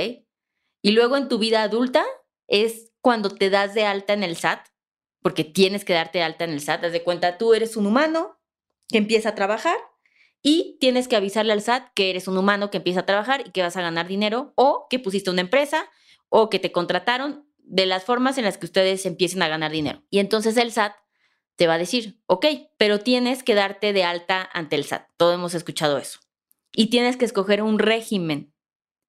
Y 0.83 0.91
luego 0.91 1.17
en 1.17 1.29
tu 1.29 1.39
vida 1.39 1.63
adulta 1.63 2.05
es 2.49 2.93
cuando 3.01 3.31
te 3.31 3.51
das 3.51 3.73
de 3.75 3.85
alta 3.85 4.15
en 4.15 4.25
el 4.25 4.37
SAT, 4.37 4.67
porque 5.23 5.45
tienes 5.45 5.85
que 5.85 5.93
darte 5.93 6.19
de 6.19 6.25
alta 6.25 6.45
en 6.45 6.51
el 6.51 6.61
SAT. 6.61 6.87
Haz 6.87 6.93
de 6.93 7.05
cuenta, 7.05 7.39
tú 7.39 7.55
eres 7.55 7.77
un 7.77 7.87
humano 7.87 8.41
que 8.89 8.99
empieza 8.99 9.31
a 9.31 9.35
trabajar 9.37 9.77
y 10.43 10.77
tienes 10.81 11.07
que 11.07 11.15
avisarle 11.15 11.53
al 11.53 11.63
SAT 11.63 11.93
que 11.95 12.11
eres 12.11 12.27
un 12.27 12.37
humano 12.37 12.71
que 12.71 12.79
empieza 12.79 13.01
a 13.01 13.07
trabajar 13.07 13.47
y 13.47 13.53
que 13.53 13.63
vas 13.63 13.77
a 13.77 13.83
ganar 13.83 14.09
dinero 14.09 14.53
o 14.57 14.89
que 14.91 14.99
pusiste 14.99 15.31
una 15.31 15.41
empresa 15.41 15.89
o 16.29 16.51
que 16.51 16.59
te 16.59 16.73
contrataron 16.73 17.48
de 17.69 17.87
las 17.87 18.05
formas 18.05 18.39
en 18.39 18.45
las 18.45 18.59
que 18.59 18.67
ustedes 18.67 19.07
empiecen 19.07 19.43
a 19.43 19.49
ganar 19.49 19.71
dinero. 19.71 20.03
Y 20.11 20.19
entonces 20.19 20.57
el 20.57 20.73
SAT 20.73 20.95
te 21.57 21.67
va 21.67 21.75
a 21.75 21.79
decir, 21.79 22.21
ok, 22.27 22.47
pero 22.77 23.01
tienes 23.01 23.43
que 23.43 23.55
darte 23.55 23.93
de 23.93 24.05
alta 24.05 24.49
ante 24.53 24.77
el 24.77 24.85
SAT. 24.85 25.09
Todos 25.17 25.35
hemos 25.35 25.55
escuchado 25.55 25.99
eso. 25.99 26.21
Y 26.73 26.87
tienes 26.87 27.17
que 27.17 27.25
escoger 27.25 27.63
un 27.63 27.79
régimen. 27.79 28.55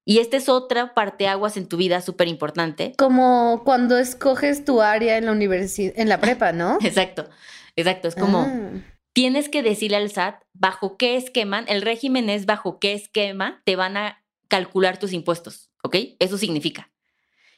Y 0.06 0.20
esta 0.20 0.38
es 0.38 0.50
otra 0.50 0.94
parte 0.94 1.28
aguas 1.28 1.58
en 1.58 1.68
tu 1.68 1.78
vida 1.78 2.02
súper 2.02 2.28
importante. 2.28 2.94
Como 2.98 3.62
cuando 3.64 3.98
escoges 3.98 4.66
tu 4.66 4.82
área 4.82 5.18
en 5.18 5.26
la 5.26 5.32
universidad, 5.32 5.94
en 5.96 6.10
la 6.10 6.20
prepa, 6.20 6.52
¿no? 6.52 6.80
exacto, 6.84 7.30
exacto. 7.76 8.08
Es 8.08 8.16
como, 8.16 8.40
ah. 8.40 8.72
tienes 9.14 9.50
que 9.50 9.62
decirle 9.62 9.98
al 9.98 10.10
SAT 10.10 10.42
bajo 10.54 10.98
qué 10.98 11.16
esquema, 11.16 11.60
el 11.68 11.82
régimen 11.82 12.30
es 12.30 12.46
bajo 12.46 12.80
qué 12.80 12.94
esquema 12.94 13.62
te 13.66 13.76
van 13.76 13.98
a 13.98 14.24
calcular 14.48 14.98
tus 14.98 15.14
impuestos, 15.14 15.70
¿ok? 15.84 15.96
Eso 16.18 16.40
significa 16.40 16.92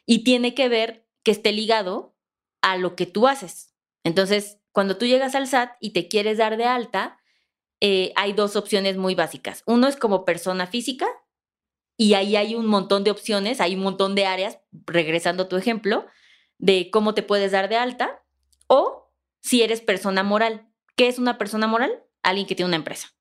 y 0.05 0.23
tiene 0.23 0.53
que 0.53 0.69
ver 0.69 1.07
que 1.23 1.31
esté 1.31 1.51
ligado 1.51 2.15
a 2.61 2.77
lo 2.77 2.95
que 2.95 3.05
tú 3.05 3.27
haces. 3.27 3.73
Entonces, 4.03 4.59
cuando 4.71 4.97
tú 4.97 5.05
llegas 5.05 5.35
al 5.35 5.47
SAT 5.47 5.73
y 5.79 5.91
te 5.91 6.07
quieres 6.07 6.37
dar 6.37 6.57
de 6.57 6.65
alta, 6.65 7.19
eh, 7.81 8.13
hay 8.15 8.33
dos 8.33 8.55
opciones 8.55 8.97
muy 8.97 9.15
básicas. 9.15 9.63
Uno 9.65 9.87
es 9.87 9.95
como 9.95 10.25
persona 10.25 10.67
física 10.67 11.07
y 11.97 12.13
ahí 12.13 12.35
hay 12.35 12.55
un 12.55 12.67
montón 12.67 13.03
de 13.03 13.11
opciones, 13.11 13.59
hay 13.61 13.75
un 13.75 13.81
montón 13.81 14.15
de 14.15 14.25
áreas, 14.25 14.59
regresando 14.85 15.43
a 15.43 15.49
tu 15.49 15.57
ejemplo, 15.57 16.05
de 16.57 16.89
cómo 16.91 17.13
te 17.13 17.23
puedes 17.23 17.51
dar 17.51 17.69
de 17.69 17.77
alta 17.77 18.23
o 18.67 19.11
si 19.41 19.63
eres 19.63 19.81
persona 19.81 20.23
moral. 20.23 20.67
¿Qué 20.95 21.07
es 21.07 21.17
una 21.19 21.37
persona 21.37 21.67
moral? 21.67 22.03
Alguien 22.23 22.47
que 22.47 22.55
tiene 22.55 22.69
una 22.69 22.77
empresa. 22.77 23.13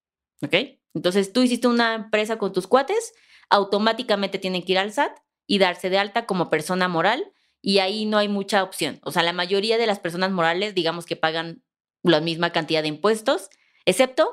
¿Ok? 0.42 0.54
Entonces 0.94 1.32
tú 1.32 1.42
hiciste 1.42 1.68
una 1.68 1.94
empresa 1.94 2.38
con 2.38 2.52
tus 2.52 2.66
cuates, 2.66 3.14
automáticamente 3.48 4.38
tienen 4.38 4.62
que 4.62 4.72
ir 4.72 4.78
al 4.78 4.92
SAT 4.92 5.18
y 5.50 5.58
darse 5.58 5.90
de 5.90 5.98
alta 5.98 6.26
como 6.26 6.48
persona 6.48 6.86
moral 6.86 7.32
y 7.60 7.80
ahí 7.80 8.06
no 8.06 8.18
hay 8.18 8.28
mucha 8.28 8.62
opción. 8.62 9.00
O 9.02 9.10
sea, 9.10 9.24
la 9.24 9.32
mayoría 9.32 9.78
de 9.78 9.86
las 9.88 9.98
personas 9.98 10.30
morales, 10.30 10.76
digamos 10.76 11.06
que 11.06 11.16
pagan 11.16 11.64
la 12.04 12.20
misma 12.20 12.52
cantidad 12.52 12.82
de 12.82 12.88
impuestos, 12.88 13.50
excepto 13.84 14.32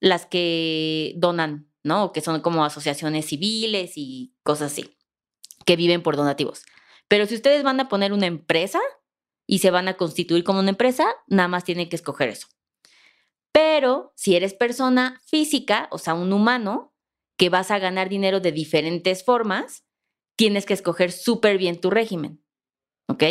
las 0.00 0.26
que 0.26 1.14
donan, 1.16 1.72
¿no? 1.82 2.12
Que 2.12 2.20
son 2.20 2.42
como 2.42 2.62
asociaciones 2.62 3.24
civiles 3.24 3.92
y 3.96 4.34
cosas 4.42 4.72
así, 4.72 4.98
que 5.64 5.76
viven 5.76 6.02
por 6.02 6.14
donativos. 6.14 6.66
Pero 7.08 7.24
si 7.24 7.36
ustedes 7.36 7.62
van 7.62 7.80
a 7.80 7.88
poner 7.88 8.12
una 8.12 8.26
empresa 8.26 8.80
y 9.46 9.60
se 9.60 9.70
van 9.70 9.88
a 9.88 9.96
constituir 9.96 10.44
como 10.44 10.58
una 10.58 10.68
empresa, 10.68 11.06
nada 11.26 11.48
más 11.48 11.64
tienen 11.64 11.88
que 11.88 11.96
escoger 11.96 12.28
eso. 12.28 12.48
Pero 13.50 14.12
si 14.14 14.36
eres 14.36 14.52
persona 14.52 15.22
física, 15.24 15.88
o 15.90 15.96
sea, 15.96 16.12
un 16.12 16.34
humano, 16.34 16.92
que 17.38 17.48
vas 17.48 17.70
a 17.70 17.78
ganar 17.78 18.10
dinero 18.10 18.40
de 18.40 18.52
diferentes 18.52 19.24
formas, 19.24 19.84
tienes 20.36 20.66
que 20.66 20.74
escoger 20.74 21.12
súper 21.12 21.58
bien 21.58 21.80
tu 21.80 21.90
régimen. 21.90 22.42
¿Ok? 23.08 23.24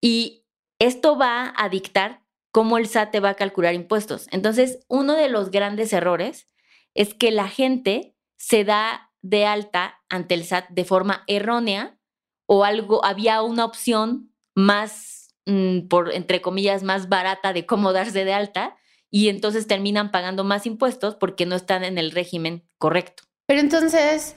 Y 0.00 0.44
esto 0.78 1.16
va 1.16 1.54
a 1.56 1.68
dictar 1.68 2.22
cómo 2.52 2.78
el 2.78 2.86
SAT 2.86 3.10
te 3.10 3.20
va 3.20 3.30
a 3.30 3.34
calcular 3.34 3.74
impuestos. 3.74 4.28
Entonces, 4.30 4.80
uno 4.88 5.14
de 5.14 5.28
los 5.28 5.50
grandes 5.50 5.92
errores 5.92 6.46
es 6.94 7.14
que 7.14 7.30
la 7.30 7.48
gente 7.48 8.16
se 8.36 8.64
da 8.64 9.12
de 9.22 9.44
alta 9.44 10.00
ante 10.08 10.34
el 10.34 10.44
SAT 10.44 10.70
de 10.70 10.84
forma 10.84 11.24
errónea 11.26 11.98
o 12.46 12.64
algo, 12.64 13.04
había 13.04 13.42
una 13.42 13.64
opción 13.64 14.32
más, 14.54 15.34
mm, 15.46 15.88
por 15.88 16.14
entre 16.14 16.40
comillas, 16.40 16.82
más 16.82 17.08
barata 17.08 17.52
de 17.52 17.66
cómo 17.66 17.92
darse 17.92 18.24
de 18.24 18.32
alta 18.32 18.76
y 19.10 19.28
entonces 19.28 19.66
terminan 19.66 20.10
pagando 20.10 20.44
más 20.44 20.66
impuestos 20.66 21.16
porque 21.16 21.46
no 21.46 21.56
están 21.56 21.84
en 21.84 21.98
el 21.98 22.12
régimen 22.12 22.68
correcto. 22.78 23.24
Pero 23.46 23.60
entonces, 23.60 24.36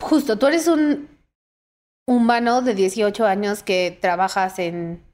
justo, 0.00 0.38
tú 0.38 0.46
eres 0.46 0.68
un 0.68 1.08
humano 2.06 2.62
de 2.62 2.74
18 2.74 3.26
años 3.26 3.62
que 3.62 3.96
trabajas 4.00 4.58
en... 4.58 5.04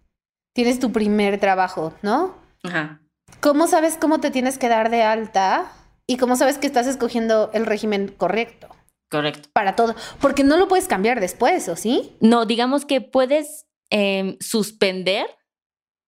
Tienes 0.54 0.80
tu 0.80 0.92
primer 0.92 1.38
trabajo, 1.38 1.94
¿no? 2.02 2.36
Ajá. 2.64 3.00
¿Cómo 3.40 3.66
sabes 3.66 3.96
cómo 3.96 4.20
te 4.20 4.30
tienes 4.30 4.58
que 4.58 4.68
dar 4.68 4.90
de 4.90 5.02
alta 5.02 5.70
y 6.06 6.16
cómo 6.16 6.36
sabes 6.36 6.58
que 6.58 6.66
estás 6.66 6.86
escogiendo 6.86 7.50
el 7.52 7.66
régimen 7.66 8.08
correcto? 8.08 8.68
Correcto. 9.10 9.48
Para 9.52 9.76
todo. 9.76 9.94
Porque 10.20 10.44
no 10.44 10.56
lo 10.56 10.68
puedes 10.68 10.88
cambiar 10.88 11.20
después, 11.20 11.68
¿o 11.68 11.76
sí? 11.76 12.16
No, 12.20 12.46
digamos 12.46 12.84
que 12.84 13.00
puedes 13.00 13.66
em, 13.90 14.36
suspender, 14.40 15.26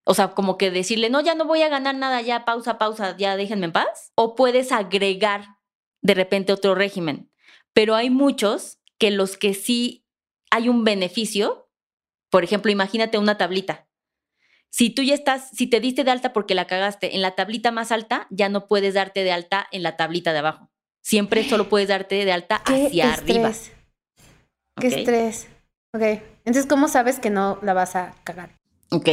o 0.04 0.14
sea, 0.14 0.28
como 0.28 0.58
que 0.58 0.70
decirle, 0.70 1.08
no, 1.08 1.20
ya 1.20 1.34
no 1.34 1.44
voy 1.44 1.62
a 1.62 1.68
ganar 1.68 1.94
nada, 1.94 2.20
ya 2.20 2.44
pausa, 2.44 2.78
pausa, 2.78 3.16
ya 3.16 3.36
déjenme 3.36 3.66
en 3.66 3.72
paz. 3.72 4.12
O 4.16 4.34
puedes 4.34 4.72
agregar 4.72 5.56
de 6.02 6.14
repente 6.14 6.52
otro 6.52 6.74
régimen. 6.74 7.30
Pero 7.72 7.94
hay 7.94 8.10
muchos 8.10 8.78
que 8.98 9.10
los 9.10 9.36
que 9.36 9.54
sí 9.54 10.04
hay 10.50 10.68
un 10.68 10.84
beneficio. 10.84 11.68
Por 12.30 12.44
ejemplo, 12.44 12.70
imagínate 12.70 13.18
una 13.18 13.38
tablita. 13.38 13.88
Si 14.70 14.90
tú 14.90 15.02
ya 15.02 15.14
estás, 15.14 15.50
si 15.50 15.66
te 15.66 15.80
diste 15.80 16.04
de 16.04 16.10
alta 16.12 16.32
porque 16.32 16.54
la 16.54 16.66
cagaste 16.66 17.16
en 17.16 17.22
la 17.22 17.34
tablita 17.34 17.72
más 17.72 17.90
alta, 17.90 18.28
ya 18.30 18.48
no 18.48 18.68
puedes 18.68 18.94
darte 18.94 19.24
de 19.24 19.32
alta 19.32 19.66
en 19.72 19.82
la 19.82 19.96
tablita 19.96 20.32
de 20.32 20.38
abajo. 20.38 20.70
Siempre 21.02 21.48
solo 21.48 21.68
puedes 21.68 21.88
darte 21.88 22.24
de 22.24 22.32
alta 22.32 22.56
hacia 22.56 23.14
arriba. 23.14 23.52
Qué 24.80 24.86
estrés. 24.86 25.48
Ok. 25.92 26.02
Entonces, 26.44 26.66
¿cómo 26.66 26.88
sabes 26.88 27.18
que 27.18 27.30
no 27.30 27.58
la 27.62 27.74
vas 27.74 27.96
a 27.96 28.14
cagar? 28.22 28.56
Ok. 28.90 29.08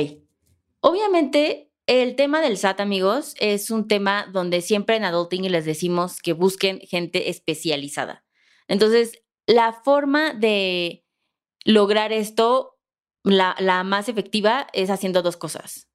Obviamente, 0.81 1.71
el 1.87 2.15
tema 2.15 2.41
del 2.41 2.57
SAT, 2.57 2.81
amigos, 2.81 3.33
es 3.39 3.71
un 3.71 3.87
tema 3.87 4.27
donde 4.31 4.61
siempre 4.61 4.95
en 4.95 5.05
Adulting 5.05 5.51
les 5.51 5.65
decimos 5.65 6.21
que 6.21 6.33
busquen 6.33 6.79
gente 6.81 7.29
especializada. 7.29 8.23
Entonces, 8.67 9.23
la 9.47 9.73
forma 9.73 10.33
de 10.33 11.06
lograr 11.67 12.13
esto, 12.13 12.79
la, 13.23 13.83
más 13.83 14.07
efectiva 14.07 14.67
es 14.71 14.89
haciendo 14.89 15.21
dos 15.21 15.35
cosas. 15.35 15.89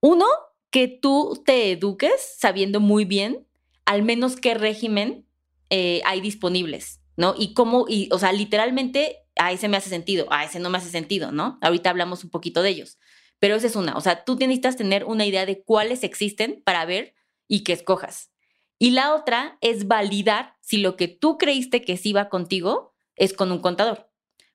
Uno, 0.00 0.24
que 0.70 0.86
tú 0.86 1.42
te 1.44 1.72
eduques 1.72 2.36
sabiendo 2.38 2.78
muy 2.78 3.04
bien 3.04 3.48
al 3.84 4.04
menos 4.04 4.36
qué 4.36 4.54
régimen 4.54 5.26
eh, 5.68 6.00
hay 6.06 6.20
disponibles, 6.20 7.00
¿no? 7.16 7.34
Y 7.36 7.54
cómo, 7.54 7.86
y, 7.88 8.08
o 8.12 8.20
sea, 8.20 8.32
literalmente 8.32 9.26
a 9.34 9.50
ese 9.50 9.66
me 9.66 9.78
hace 9.78 9.90
sentido, 9.90 10.28
a 10.30 10.44
ese 10.44 10.60
no 10.60 10.70
me 10.70 10.78
hace 10.78 10.90
sentido, 10.90 11.32
¿no? 11.32 11.58
Ahorita 11.60 11.90
hablamos 11.90 12.22
un 12.22 12.30
poquito 12.30 12.62
de 12.62 12.70
ellos. 12.70 13.00
Pero 13.40 13.56
esa 13.56 13.66
es 13.66 13.74
una, 13.74 13.96
o 13.96 14.00
sea, 14.00 14.24
tú 14.24 14.36
necesitas 14.36 14.76
tener 14.76 15.04
una 15.04 15.26
idea 15.26 15.44
de 15.44 15.64
cuáles 15.64 16.04
existen 16.04 16.62
para 16.64 16.84
ver 16.84 17.14
y 17.48 17.64
que 17.64 17.72
escojas. 17.72 18.30
Y 18.78 18.92
la 18.92 19.12
otra 19.12 19.58
es 19.60 19.88
validar 19.88 20.54
si 20.60 20.76
lo 20.76 20.94
que 20.94 21.08
tú 21.08 21.36
creíste 21.36 21.82
que 21.82 21.96
sí 21.96 22.12
va 22.12 22.28
contigo 22.28 22.94
es 23.16 23.32
con 23.32 23.50
un 23.50 23.58
contador 23.58 24.09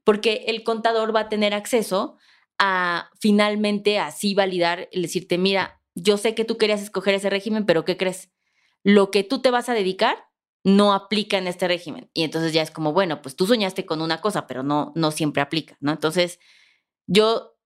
porque 0.06 0.46
el 0.48 0.64
contador 0.64 1.14
va 1.14 1.22
a 1.22 1.30
tener 1.30 1.54
acceso 1.54 2.18
a 2.58 3.10
finalmente 3.20 4.00
así 4.00 4.34
validar, 4.34 4.88
y 4.94 5.02
decirte, 5.02 5.38
mira, 5.38 5.82
yo 5.96 6.18
sé 6.18 6.36
que 6.36 6.46
tú 6.46 6.58
querías 6.58 6.82
escoger 6.82 7.16
ese 7.16 7.30
régimen, 7.30 7.66
pero 7.66 7.84
¿qué 7.84 7.98
crees? 7.98 8.32
Lo 8.84 9.12
que 9.12 9.24
tú 9.24 9.42
te 9.42 9.52
vas 9.52 9.68
a 9.68 9.74
dedicar 9.74 10.30
no 10.64 10.94
aplica 10.94 11.38
en 11.38 11.48
este 11.48 11.68
régimen. 11.68 12.10
Y 12.14 12.24
entonces 12.24 12.54
ya 12.54 12.62
es 12.62 12.72
como, 12.72 12.94
bueno, 12.94 13.22
pues 13.22 13.36
tú 13.36 13.46
soñaste 13.46 13.86
con 13.86 14.02
una 14.02 14.22
cosa, 14.22 14.48
pero 14.48 14.64
no, 14.64 14.94
no 14.96 15.12
siempre 15.12 15.42
aplica, 15.42 15.78
¿no? 15.80 15.92
Entonces, 15.92 16.40
yo 17.08 17.58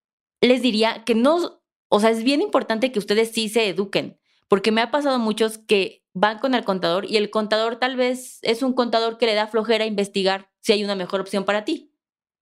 les 0.41 0.61
diría 0.61 1.03
que 1.05 1.15
no, 1.15 1.61
o 1.89 1.99
sea, 1.99 2.09
es 2.09 2.23
bien 2.23 2.41
importante 2.41 2.91
que 2.91 2.99
ustedes 2.99 3.31
sí 3.31 3.49
se 3.49 3.67
eduquen, 3.67 4.19
porque 4.47 4.71
me 4.71 4.81
ha 4.81 4.91
pasado 4.91 5.19
muchos 5.19 5.57
que 5.57 6.03
van 6.13 6.39
con 6.39 6.55
el 6.55 6.63
contador 6.63 7.05
y 7.05 7.17
el 7.17 7.29
contador 7.29 7.77
tal 7.77 7.95
vez 7.95 8.39
es 8.41 8.63
un 8.63 8.73
contador 8.73 9.17
que 9.17 9.27
le 9.27 9.35
da 9.35 9.47
flojera 9.47 9.85
investigar 9.85 10.49
si 10.59 10.73
hay 10.73 10.83
una 10.83 10.95
mejor 10.95 11.21
opción 11.21 11.45
para 11.45 11.65
ti. 11.65 11.88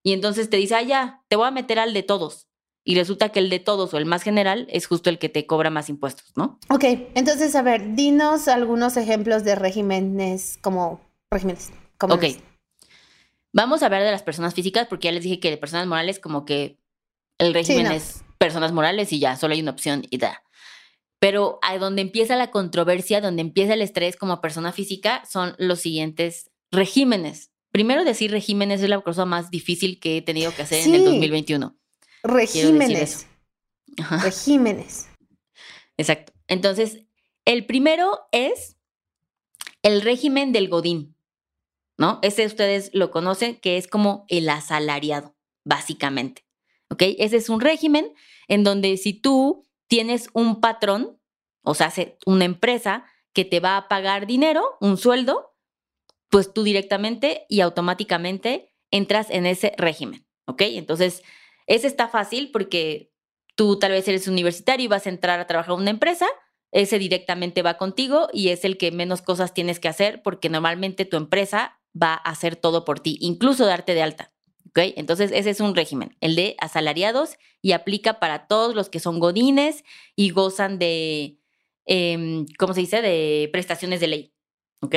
Y 0.07 0.13
entonces 0.13 0.49
te 0.49 0.55
dice, 0.55 0.73
ah, 0.73 0.83
ya, 0.83 1.21
te 1.27 1.35
voy 1.35 1.49
a 1.49 1.51
meter 1.51 1.79
al 1.79 1.93
de 1.93 2.01
todos. 2.01 2.47
y 2.85 2.95
resulta 2.95 3.27
que 3.27 3.39
el 3.39 3.49
de 3.49 3.59
todos 3.59 3.93
o 3.93 3.97
el 3.97 4.05
más 4.05 4.23
general 4.23 4.65
es 4.69 4.87
justo 4.87 5.09
el 5.09 5.19
que 5.19 5.27
te 5.27 5.45
cobra 5.45 5.69
más 5.69 5.89
impuestos, 5.89 6.31
¿no? 6.37 6.57
Ok, 6.69 6.85
entonces, 7.13 7.53
a 7.55 7.61
ver, 7.61 7.93
dinos 7.95 8.47
algunos 8.47 8.95
ejemplos 8.95 9.43
de 9.43 9.55
regímenes 9.55 10.57
como 10.61 11.01
regímenes. 11.29 11.73
Ok. 11.99 12.23
Vamos 13.51 13.83
a 13.83 13.87
hablar 13.87 14.03
de 14.03 14.11
las 14.11 14.23
personas 14.23 14.53
físicas 14.53 14.87
porque 14.87 15.09
ya 15.09 15.11
les 15.11 15.23
dije 15.23 15.41
que 15.41 15.49
de 15.49 15.57
personas 15.57 15.87
morales 15.87 16.19
como 16.19 16.45
que 16.45 16.79
el 17.37 17.53
régimen 17.53 17.87
es 17.87 18.23
personas 18.37 18.71
morales 18.71 19.11
y 19.11 19.19
ya, 19.19 19.35
solo 19.35 19.55
hay 19.55 19.59
una 19.59 19.71
opción 19.71 20.05
y 20.09 20.19
da. 20.19 20.41
Pero 21.19 21.59
a 21.61 21.77
donde 21.79 22.01
empieza 22.01 22.37
la 22.37 22.49
controversia, 22.49 23.19
donde 23.19 23.41
empieza 23.41 23.73
el 23.73 23.81
estrés 23.81 24.15
como 24.15 24.39
persona 24.39 24.71
física, 24.71 25.25
son 25.29 25.53
los 25.57 25.81
siguientes 25.81 26.49
regímenes. 26.71 27.51
Primero 27.77 28.03
decir 28.03 28.31
regímenes 28.31 28.81
es 28.81 28.89
la 28.89 28.99
cosa 29.01 29.25
más 29.25 29.51
difícil 29.51 29.99
que 29.99 30.17
he 30.17 30.23
tenido 30.23 30.51
que 30.51 30.63
hacer 30.63 30.87
en 30.87 30.95
el 30.95 31.05
2021. 31.05 31.77
Regímenes. 32.23 33.27
Regímenes. 34.23 35.09
Exacto. 35.95 36.33
Entonces, 36.47 37.05
el 37.45 37.67
primero 37.67 38.17
es 38.31 38.77
el 39.83 40.01
régimen 40.01 40.53
del 40.53 40.69
Godín, 40.69 41.15
¿no? 41.99 42.17
Ese 42.23 42.47
ustedes 42.47 42.89
lo 42.95 43.11
conocen, 43.11 43.57
que 43.57 43.77
es 43.77 43.87
como 43.87 44.25
el 44.27 44.49
asalariado, 44.49 45.35
básicamente. 45.63 46.47
¿Ok? 46.89 47.03
Ese 47.19 47.37
es 47.37 47.47
un 47.47 47.61
régimen 47.61 48.11
en 48.47 48.63
donde 48.63 48.97
si 48.97 49.13
tú 49.13 49.67
tienes 49.85 50.31
un 50.33 50.61
patrón, 50.61 51.21
o 51.61 51.75
sea, 51.75 51.93
una 52.25 52.45
empresa 52.45 53.05
que 53.33 53.45
te 53.45 53.59
va 53.59 53.77
a 53.77 53.87
pagar 53.87 54.25
dinero, 54.25 54.63
un 54.81 54.97
sueldo, 54.97 55.53
pues 56.29 56.53
tú 56.53 56.63
directamente 56.63 57.45
y 57.49 57.61
automáticamente 57.61 58.73
entras 58.91 59.29
en 59.29 59.45
ese 59.45 59.73
régimen, 59.77 60.25
¿ok? 60.45 60.61
Entonces, 60.63 61.23
ese 61.67 61.87
está 61.87 62.07
fácil 62.07 62.51
porque 62.51 63.11
tú 63.55 63.79
tal 63.79 63.91
vez 63.91 64.07
eres 64.07 64.27
universitario 64.27 64.85
y 64.85 64.87
vas 64.87 65.05
a 65.05 65.09
entrar 65.09 65.39
a 65.39 65.47
trabajar 65.47 65.73
en 65.75 65.81
una 65.81 65.91
empresa, 65.91 66.27
ese 66.71 66.99
directamente 66.99 67.61
va 67.61 67.77
contigo 67.77 68.27
y 68.33 68.49
es 68.49 68.65
el 68.65 68.77
que 68.77 68.91
menos 68.91 69.21
cosas 69.21 69.53
tienes 69.53 69.79
que 69.79 69.87
hacer 69.87 70.21
porque 70.21 70.49
normalmente 70.49 71.05
tu 71.05 71.17
empresa 71.17 71.79
va 71.99 72.13
a 72.13 72.31
hacer 72.31 72.55
todo 72.55 72.85
por 72.85 72.99
ti, 72.99 73.17
incluso 73.21 73.65
darte 73.65 73.93
de 73.93 74.03
alta. 74.03 74.33
Entonces, 74.75 75.31
ese 75.33 75.49
es 75.49 75.59
un 75.59 75.75
régimen, 75.75 76.15
el 76.21 76.35
de 76.35 76.55
asalariados, 76.59 77.37
y 77.61 77.71
aplica 77.71 78.19
para 78.19 78.47
todos 78.47 78.75
los 78.75 78.89
que 78.89 78.99
son 78.99 79.19
godines 79.19 79.83
y 80.15 80.29
gozan 80.29 80.79
de, 80.79 81.39
em, 81.85 82.45
¿cómo 82.57 82.73
se 82.73 82.81
dice?, 82.81 83.01
de 83.01 83.49
prestaciones 83.51 83.99
de 83.99 84.07
ley. 84.07 84.33
¿Ok? 84.81 84.95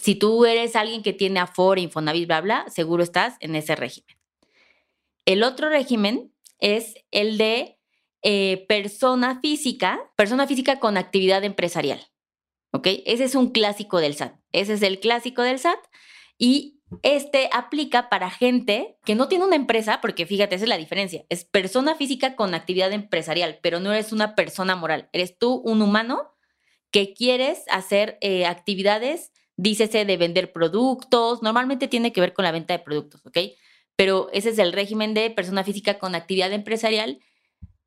Si 0.00 0.14
tú 0.14 0.44
eres 0.46 0.76
alguien 0.76 1.02
que 1.02 1.12
tiene 1.12 1.40
Afore, 1.40 1.80
Infonavit, 1.80 2.26
bla, 2.26 2.40
bla, 2.40 2.64
seguro 2.68 3.02
estás 3.02 3.36
en 3.40 3.54
ese 3.54 3.76
régimen. 3.76 4.16
El 5.24 5.42
otro 5.42 5.68
régimen 5.68 6.32
es 6.60 6.94
el 7.10 7.36
de 7.38 7.78
eh, 8.22 8.64
persona 8.68 9.40
física, 9.40 10.00
persona 10.16 10.46
física 10.46 10.80
con 10.80 10.96
actividad 10.96 11.44
empresarial. 11.44 12.00
¿Ok? 12.72 12.86
Ese 13.06 13.24
es 13.24 13.34
un 13.34 13.50
clásico 13.50 13.98
del 13.98 14.14
SAT. 14.14 14.34
Ese 14.52 14.74
es 14.74 14.82
el 14.82 15.00
clásico 15.00 15.42
del 15.42 15.58
SAT. 15.58 15.78
Y 16.38 16.80
este 17.02 17.50
aplica 17.52 18.08
para 18.08 18.30
gente 18.30 18.98
que 19.04 19.14
no 19.14 19.28
tiene 19.28 19.44
una 19.44 19.56
empresa, 19.56 20.00
porque 20.00 20.26
fíjate, 20.26 20.54
esa 20.54 20.64
es 20.64 20.68
la 20.68 20.78
diferencia. 20.78 21.24
Es 21.28 21.44
persona 21.44 21.94
física 21.94 22.36
con 22.36 22.54
actividad 22.54 22.92
empresarial, 22.92 23.58
pero 23.62 23.80
no 23.80 23.92
eres 23.92 24.12
una 24.12 24.34
persona 24.34 24.76
moral. 24.76 25.08
Eres 25.12 25.38
tú 25.38 25.60
un 25.64 25.82
humano 25.82 26.34
que 26.90 27.12
quieres 27.12 27.64
hacer 27.70 28.18
eh, 28.20 28.46
actividades, 28.46 29.32
dícese 29.58 30.06
de 30.06 30.16
vender 30.16 30.52
productos. 30.52 31.42
Normalmente 31.42 31.86
tiene 31.86 32.14
que 32.14 32.22
ver 32.22 32.32
con 32.32 32.46
la 32.46 32.52
venta 32.52 32.72
de 32.72 32.82
productos, 32.82 33.20
¿ok? 33.26 33.38
Pero 33.96 34.30
ese 34.32 34.48
es 34.50 34.58
el 34.58 34.72
régimen 34.72 35.12
de 35.12 35.28
persona 35.28 35.62
física 35.64 35.98
con 35.98 36.14
actividad 36.14 36.52
empresarial. 36.52 37.18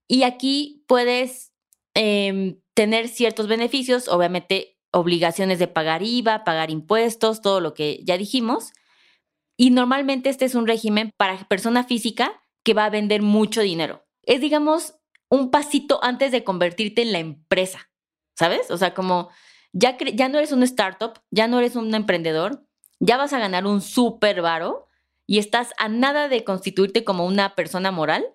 Y 0.07 0.21
aquí 0.21 0.83
puedes 0.87 1.51
em, 1.95 2.59
tener 2.75 3.07
ciertos 3.07 3.47
beneficios, 3.47 4.07
obviamente 4.07 4.77
obligaciones 4.91 5.57
de 5.57 5.67
pagar 5.67 6.03
IVA, 6.03 6.43
pagar 6.43 6.69
impuestos, 6.69 7.41
todo 7.41 7.59
lo 7.61 7.73
que 7.73 8.01
ya 8.03 8.17
dijimos 8.17 8.73
y 9.61 9.69
normalmente 9.69 10.31
este 10.31 10.45
es 10.45 10.55
un 10.55 10.65
régimen 10.65 11.11
para 11.17 11.47
persona 11.47 11.83
física 11.83 12.41
que 12.63 12.73
va 12.73 12.85
a 12.85 12.89
vender 12.89 13.21
mucho 13.21 13.61
dinero. 13.61 14.03
Es, 14.23 14.41
digamos, 14.41 14.95
un 15.29 15.51
pasito 15.51 16.03
antes 16.03 16.31
de 16.31 16.43
convertirte 16.43 17.03
en 17.03 17.11
la 17.11 17.19
empresa, 17.19 17.91
¿sabes? 18.35 18.71
O 18.71 18.77
sea, 18.77 18.95
como 18.95 19.29
ya, 19.73 19.97
ya 19.97 20.29
no 20.29 20.37
eres 20.37 20.51
un 20.51 20.63
startup, 20.63 21.19
ya 21.31 21.47
no 21.47 21.59
eres 21.59 21.75
un 21.75 21.93
emprendedor, 21.93 22.65
ya 22.99 23.17
vas 23.17 23.33
a 23.33 23.39
ganar 23.39 23.65
un 23.65 23.81
súper 23.81 24.41
varo 24.41 24.87
y 25.27 25.39
estás 25.39 25.71
a 25.77 25.87
nada 25.87 26.27
de 26.27 26.43
constituirte 26.43 27.03
como 27.03 27.25
una 27.25 27.55
persona 27.55 27.91
moral. 27.91 28.25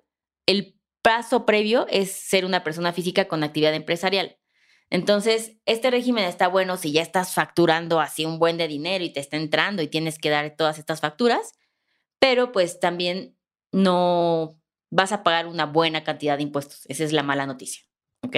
El 0.46 0.78
paso 1.02 1.46
previo 1.46 1.86
es 1.88 2.10
ser 2.10 2.44
una 2.44 2.64
persona 2.64 2.92
física 2.92 3.28
con 3.28 3.44
actividad 3.44 3.74
empresarial. 3.74 4.38
Entonces, 4.88 5.56
este 5.64 5.90
régimen 5.90 6.24
está 6.24 6.48
bueno 6.48 6.76
si 6.76 6.92
ya 6.92 7.02
estás 7.02 7.34
facturando 7.34 8.00
así 8.00 8.24
un 8.24 8.38
buen 8.38 8.56
de 8.56 8.68
dinero 8.68 9.04
y 9.04 9.12
te 9.12 9.20
está 9.20 9.36
entrando 9.36 9.82
y 9.82 9.88
tienes 9.88 10.18
que 10.18 10.30
dar 10.30 10.54
todas 10.56 10.78
estas 10.78 11.00
facturas, 11.00 11.52
pero 12.18 12.52
pues 12.52 12.78
también 12.78 13.36
no 13.72 14.60
vas 14.90 15.12
a 15.12 15.22
pagar 15.22 15.48
una 15.48 15.66
buena 15.66 16.04
cantidad 16.04 16.36
de 16.36 16.44
impuestos. 16.44 16.86
Esa 16.86 17.04
es 17.04 17.12
la 17.12 17.22
mala 17.22 17.46
noticia. 17.46 17.84
¿Ok? 18.22 18.36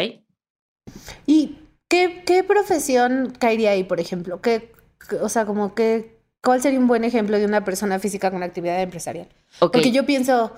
¿Y 1.27 1.58
qué, 1.89 2.45
profesión 2.47 3.33
caería 3.39 3.71
ahí, 3.71 3.85
por 3.85 4.01
ejemplo? 4.01 4.41
¿Qué, 4.41 4.73
o 5.21 5.29
sea, 5.29 5.47
como 5.47 5.75
que, 5.75 6.19
¿cuál 6.43 6.63
sería 6.63 6.79
un 6.79 6.87
buen 6.87 7.05
ejemplo 7.05 7.39
de 7.39 7.45
una 7.45 7.65
persona 7.65 7.99
física 7.99 8.31
con 8.31 8.43
actividad 8.43 8.81
empresarial? 8.81 9.29
Porque 9.59 9.91
yo 9.91 10.07
pienso, 10.07 10.53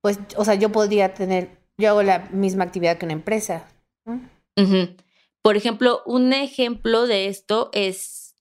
pues, 0.00 0.18
o 0.36 0.44
sea, 0.44 0.54
yo 0.54 0.72
podría 0.72 1.14
tener, 1.14 1.58
yo 1.78 1.90
hago 1.90 2.02
la 2.02 2.28
misma 2.32 2.64
actividad 2.64 2.98
que 2.98 3.06
una 3.06 3.14
empresa. 3.14 3.66
Por 5.42 5.56
ejemplo, 5.56 6.02
un 6.06 6.32
ejemplo 6.32 7.06
de 7.06 7.26
esto 7.26 7.70
es, 7.72 8.34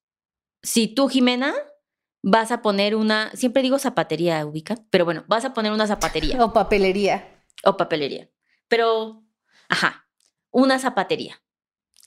si 0.62 0.88
tú, 0.88 1.08
Jimena, 1.08 1.54
vas 2.24 2.52
a 2.52 2.62
poner 2.62 2.96
una, 2.96 3.32
siempre 3.32 3.62
digo 3.62 3.80
zapatería, 3.80 4.46
ubica, 4.46 4.76
pero 4.90 5.06
bueno, 5.06 5.24
vas 5.28 5.46
a 5.46 5.54
poner 5.54 5.72
una 5.72 5.88
zapatería. 5.88 6.38
o 6.44 6.54
papelería. 6.54 7.28
O 7.64 7.78
papelería. 7.78 8.30
Pero, 8.68 9.24
ajá, 9.70 10.08
una 10.52 10.80
zapatería. 10.80 11.42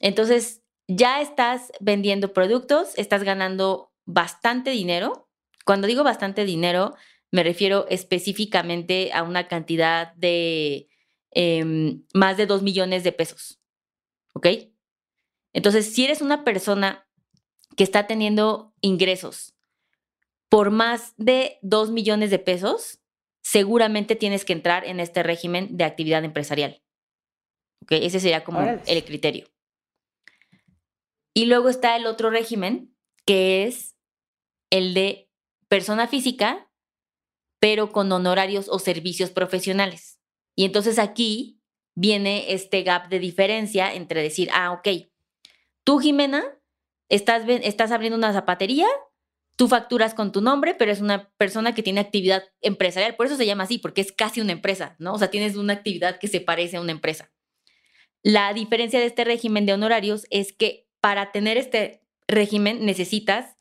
Entonces, 0.04 0.62
ya 0.86 1.22
estás 1.22 1.72
vendiendo 1.80 2.34
productos, 2.34 2.92
estás 2.98 3.24
ganando 3.24 3.90
bastante 4.04 4.68
dinero. 4.68 5.30
Cuando 5.64 5.86
digo 5.86 6.04
bastante 6.04 6.44
dinero, 6.44 6.94
me 7.32 7.42
refiero 7.42 7.86
específicamente 7.88 9.12
a 9.14 9.22
una 9.22 9.48
cantidad 9.48 10.12
de 10.16 10.88
em, 11.30 12.04
más 12.12 12.36
de 12.36 12.44
dos 12.44 12.62
millones 12.62 13.02
de 13.02 13.12
pesos. 13.12 13.62
¿Ok? 14.34 14.46
Entonces, 15.54 15.94
si 15.94 16.04
eres 16.04 16.20
una 16.20 16.44
persona 16.44 17.08
que 17.74 17.84
está 17.84 18.06
teniendo 18.06 18.74
ingresos 18.82 19.54
por 20.50 20.70
más 20.70 21.14
de 21.16 21.58
2 21.62 21.90
millones 21.90 22.30
de 22.30 22.38
pesos, 22.38 23.00
seguramente 23.42 24.16
tienes 24.16 24.44
que 24.44 24.52
entrar 24.52 24.84
en 24.84 25.00
este 25.00 25.22
régimen 25.22 25.78
de 25.78 25.84
actividad 25.84 26.24
empresarial. 26.24 26.82
¿Ok? 27.82 27.92
Ese 27.92 28.20
sería 28.20 28.44
como 28.44 28.60
el 28.60 29.04
criterio. 29.04 29.53
Y 31.34 31.46
luego 31.46 31.68
está 31.68 31.96
el 31.96 32.06
otro 32.06 32.30
régimen, 32.30 32.96
que 33.26 33.64
es 33.64 33.96
el 34.70 34.94
de 34.94 35.28
persona 35.68 36.06
física, 36.06 36.70
pero 37.60 37.92
con 37.92 38.10
honorarios 38.12 38.68
o 38.68 38.78
servicios 38.78 39.30
profesionales. 39.30 40.20
Y 40.56 40.64
entonces 40.64 40.98
aquí 40.98 41.60
viene 41.96 42.52
este 42.52 42.82
gap 42.82 43.08
de 43.08 43.18
diferencia 43.18 43.92
entre 43.92 44.22
decir, 44.22 44.48
ah, 44.52 44.72
ok, 44.72 44.88
Tú, 45.84 45.98
Jimena, 45.98 46.42
estás, 47.10 47.44
estás 47.46 47.92
abriendo 47.92 48.16
una 48.16 48.32
zapatería, 48.32 48.86
tú 49.56 49.68
facturas 49.68 50.14
con 50.14 50.32
tu 50.32 50.40
nombre, 50.40 50.74
pero 50.74 50.90
es 50.90 51.00
una 51.00 51.30
persona 51.36 51.74
que 51.74 51.82
tiene 51.82 52.00
actividad 52.00 52.42
empresarial. 52.62 53.14
Por 53.16 53.26
eso 53.26 53.36
se 53.36 53.46
llama 53.46 53.64
así, 53.64 53.78
porque 53.78 54.00
es 54.00 54.10
casi 54.10 54.40
una 54.40 54.52
empresa, 54.52 54.96
¿no? 54.98 55.12
O 55.12 55.18
sea, 55.18 55.30
tienes 55.30 55.56
una 55.56 55.74
actividad 55.74 56.18
que 56.18 56.28
se 56.28 56.40
parece 56.40 56.78
a 56.78 56.80
una 56.80 56.92
empresa. 56.92 57.30
La 58.22 58.54
diferencia 58.54 58.98
de 58.98 59.06
este 59.06 59.24
régimen 59.24 59.66
de 59.66 59.74
honorarios 59.74 60.26
es 60.30 60.54
que 60.54 60.83
para 61.04 61.32
tener 61.32 61.58
este 61.58 62.00
régimen 62.28 62.86
necesitas 62.86 63.58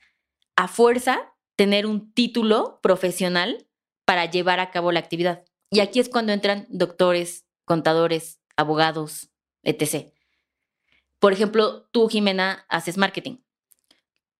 a 0.55 0.69
fuerza 0.69 1.33
tener 1.57 1.85
un 1.85 2.13
título 2.13 2.79
profesional 2.81 3.67
para 4.05 4.31
llevar 4.31 4.61
a 4.61 4.71
cabo 4.71 4.93
la 4.93 5.01
actividad. 5.01 5.43
Y 5.69 5.81
aquí 5.81 5.99
es 5.99 6.07
cuando 6.07 6.31
entran 6.31 6.67
doctores, 6.69 7.45
contadores, 7.65 8.39
abogados, 8.55 9.29
etc. 9.61 10.13
Por 11.19 11.33
ejemplo, 11.33 11.83
tú, 11.91 12.07
Jimena, 12.07 12.65
haces 12.69 12.95
marketing. 12.95 13.39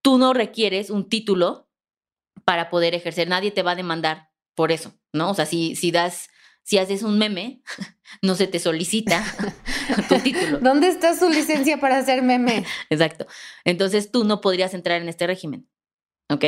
Tú 0.01 0.17
no 0.17 0.33
requieres 0.33 0.89
un 0.89 1.09
título 1.09 1.67
para 2.45 2.69
poder 2.69 2.95
ejercer. 2.95 3.27
Nadie 3.27 3.51
te 3.51 3.63
va 3.63 3.71
a 3.71 3.75
demandar 3.75 4.29
por 4.55 4.71
eso, 4.71 4.93
¿no? 5.11 5.31
O 5.31 5.33
sea, 5.33 5.45
si, 5.45 5.75
si 5.75 5.91
das, 5.91 6.29
si 6.63 6.77
haces 6.77 7.03
un 7.03 7.17
meme, 7.17 7.61
no 8.21 8.35
se 8.35 8.47
te 8.47 8.59
solicita 8.59 9.23
tu 10.09 10.17
título. 10.19 10.59
¿Dónde 10.59 10.87
está 10.87 11.15
su 11.15 11.29
licencia 11.29 11.79
para 11.79 11.97
hacer 11.97 12.23
meme? 12.23 12.65
Exacto. 12.89 13.27
Entonces 13.65 14.11
tú 14.11 14.23
no 14.23 14.41
podrías 14.41 14.73
entrar 14.73 15.01
en 15.01 15.09
este 15.09 15.27
régimen. 15.27 15.67
¿Ok? 16.29 16.45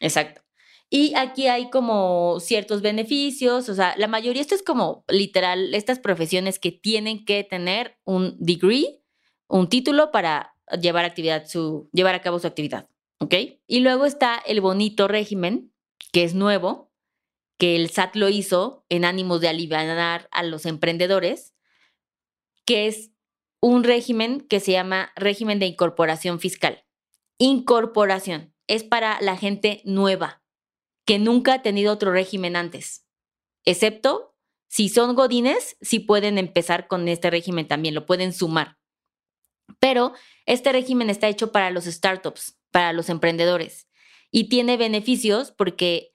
Exacto. 0.00 0.42
Y 0.88 1.14
aquí 1.16 1.48
hay 1.48 1.70
como 1.70 2.38
ciertos 2.40 2.80
beneficios, 2.80 3.68
o 3.68 3.74
sea, 3.74 3.94
la 3.96 4.06
mayoría, 4.06 4.40
esto 4.40 4.54
es 4.54 4.62
como 4.62 5.04
literal, 5.08 5.74
estas 5.74 5.98
profesiones 5.98 6.58
que 6.58 6.70
tienen 6.70 7.24
que 7.24 7.42
tener 7.42 7.98
un 8.04 8.36
degree, 8.38 9.02
un 9.48 9.68
título 9.68 10.12
para 10.12 10.54
llevar 10.80 11.04
actividad, 11.04 11.46
su, 11.46 11.88
llevar 11.92 12.14
a 12.14 12.20
cabo 12.20 12.38
su 12.38 12.46
actividad, 12.46 12.88
¿ok? 13.18 13.34
Y 13.66 13.80
luego 13.80 14.04
está 14.04 14.40
el 14.46 14.60
bonito 14.60 15.08
régimen, 15.08 15.72
que 16.12 16.22
es 16.22 16.34
nuevo, 16.34 16.85
que 17.58 17.76
el 17.76 17.90
SAT 17.90 18.16
lo 18.16 18.28
hizo 18.28 18.84
en 18.88 19.04
ánimos 19.04 19.40
de 19.40 19.48
aliviar 19.48 20.28
a 20.30 20.42
los 20.42 20.66
emprendedores, 20.66 21.54
que 22.64 22.86
es 22.86 23.10
un 23.60 23.84
régimen 23.84 24.40
que 24.40 24.60
se 24.60 24.72
llama 24.72 25.12
régimen 25.16 25.58
de 25.58 25.66
incorporación 25.66 26.40
fiscal. 26.40 26.84
Incorporación 27.38 28.54
es 28.66 28.84
para 28.84 29.20
la 29.20 29.36
gente 29.36 29.82
nueva, 29.84 30.42
que 31.04 31.18
nunca 31.18 31.54
ha 31.54 31.62
tenido 31.62 31.92
otro 31.92 32.12
régimen 32.12 32.56
antes, 32.56 33.06
excepto 33.64 34.36
si 34.68 34.88
son 34.88 35.14
godines, 35.14 35.76
sí 35.80 36.00
pueden 36.00 36.38
empezar 36.38 36.88
con 36.88 37.08
este 37.08 37.30
régimen 37.30 37.68
también, 37.68 37.94
lo 37.94 38.04
pueden 38.04 38.32
sumar. 38.32 38.78
Pero 39.78 40.12
este 40.44 40.72
régimen 40.72 41.08
está 41.08 41.28
hecho 41.28 41.52
para 41.52 41.70
los 41.70 41.84
startups, 41.84 42.58
para 42.70 42.92
los 42.92 43.08
emprendedores, 43.08 43.88
y 44.30 44.48
tiene 44.48 44.76
beneficios 44.76 45.52
porque 45.52 46.14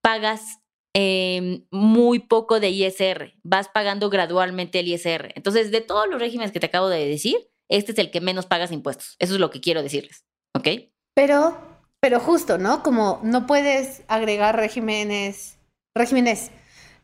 pagas 0.00 0.57
em, 0.94 1.66
muy 1.70 2.18
poco 2.18 2.60
de 2.60 2.70
ISR, 2.70 3.34
vas 3.42 3.68
pagando 3.68 4.10
gradualmente 4.10 4.80
el 4.80 4.88
ISR. 4.88 5.32
Entonces, 5.34 5.70
de 5.70 5.80
todos 5.80 6.08
los 6.08 6.20
regímenes 6.20 6.52
que 6.52 6.60
te 6.60 6.66
acabo 6.66 6.88
de 6.88 7.06
decir, 7.06 7.36
este 7.68 7.92
es 7.92 7.98
el 7.98 8.10
que 8.10 8.20
menos 8.20 8.46
pagas 8.46 8.72
impuestos. 8.72 9.16
Eso 9.18 9.34
es 9.34 9.40
lo 9.40 9.50
que 9.50 9.60
quiero 9.60 9.82
decirles, 9.82 10.24
¿ok? 10.54 10.68
Pero 11.14 11.56
pero 12.00 12.20
justo, 12.20 12.58
¿no? 12.58 12.82
Como 12.82 13.20
no 13.22 13.46
puedes 13.46 14.02
agregar 14.08 14.56
regímenes, 14.56 15.58
regímenes 15.94 16.50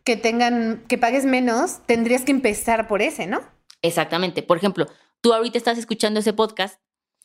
que 0.05 0.16
tengan, 0.16 0.85
que 0.88 0.99
pagues 0.99 1.25
menos, 1.25 1.81
tendrías 1.87 2.23
que 2.23 2.31
empezar 2.31 2.87
por 2.87 3.03
ese, 3.03 3.27
¿no? 3.27 3.40
Exactamente. 3.83 4.42
Por 4.42 4.57
ejemplo, 4.57 4.87
tú 5.20 5.33
ahorita 5.33 5.59
estás 5.59 5.79
escuchando 5.79 6.20
ese 6.20 6.33
podcast 6.33 6.81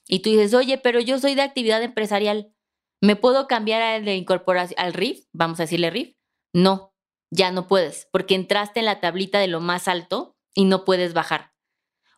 y 0.07 0.19
tú 0.19 0.31
dices, 0.31 0.53
oye, 0.53 0.77
pero 0.77 0.99
yo 0.99 1.19
soy 1.19 1.35
de 1.35 1.43
actividad 1.43 1.83
empresarial. 1.83 2.53
¿Me 3.01 3.15
puedo 3.15 3.47
cambiar 3.47 3.81
al 3.81 4.03
de 4.03 4.15
incorporación, 4.15 4.79
al 4.79 4.93
RIF? 4.93 5.25
Vamos 5.31 5.59
a 5.59 5.63
decirle 5.63 5.89
RIF. 5.91 6.15
No, 6.53 6.93
ya 7.31 7.51
no 7.51 7.67
puedes, 7.67 8.07
porque 8.11 8.35
entraste 8.35 8.79
en 8.79 8.85
la 8.85 8.99
tablita 8.99 9.39
de 9.39 9.47
lo 9.47 9.61
más 9.61 9.87
alto 9.87 10.37
y 10.53 10.65
no 10.65 10.85
puedes 10.85 11.13
bajar. 11.13 11.53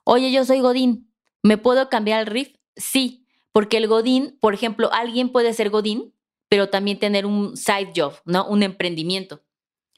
Oye, 0.04 0.32
yo 0.32 0.46
soy 0.46 0.60
Godín. 0.60 1.14
¿Me 1.44 1.58
puedo 1.58 1.90
cambiar 1.90 2.20
al 2.20 2.28
RIF? 2.28 2.56
Sí, 2.76 3.28
porque 3.52 3.78
el 3.78 3.88
Godín, 3.88 4.38
por 4.40 4.54
ejemplo, 4.54 4.92
alguien 4.94 5.32
puede 5.32 5.54
ser 5.54 5.70
Godín, 5.70 6.16
pero 6.50 6.70
también 6.70 7.00
tener 7.00 7.26
un 7.26 7.56
side 7.58 7.94
job, 7.96 8.14
¿no? 8.26 8.48
Un 8.48 8.64
emprendimiento. 8.64 9.44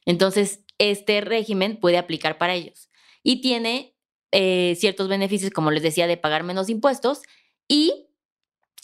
Entonces, 0.05 0.63
este 0.77 1.21
régimen 1.21 1.79
puede 1.79 1.97
aplicar 1.97 2.37
para 2.37 2.53
ellos. 2.53 2.89
Y 3.23 3.41
tiene 3.41 3.95
eh, 4.31 4.75
ciertos 4.77 5.07
beneficios, 5.07 5.51
como 5.51 5.71
les 5.71 5.83
decía, 5.83 6.07
de 6.07 6.17
pagar 6.17 6.43
menos 6.43 6.69
impuestos 6.69 7.21
y 7.67 8.07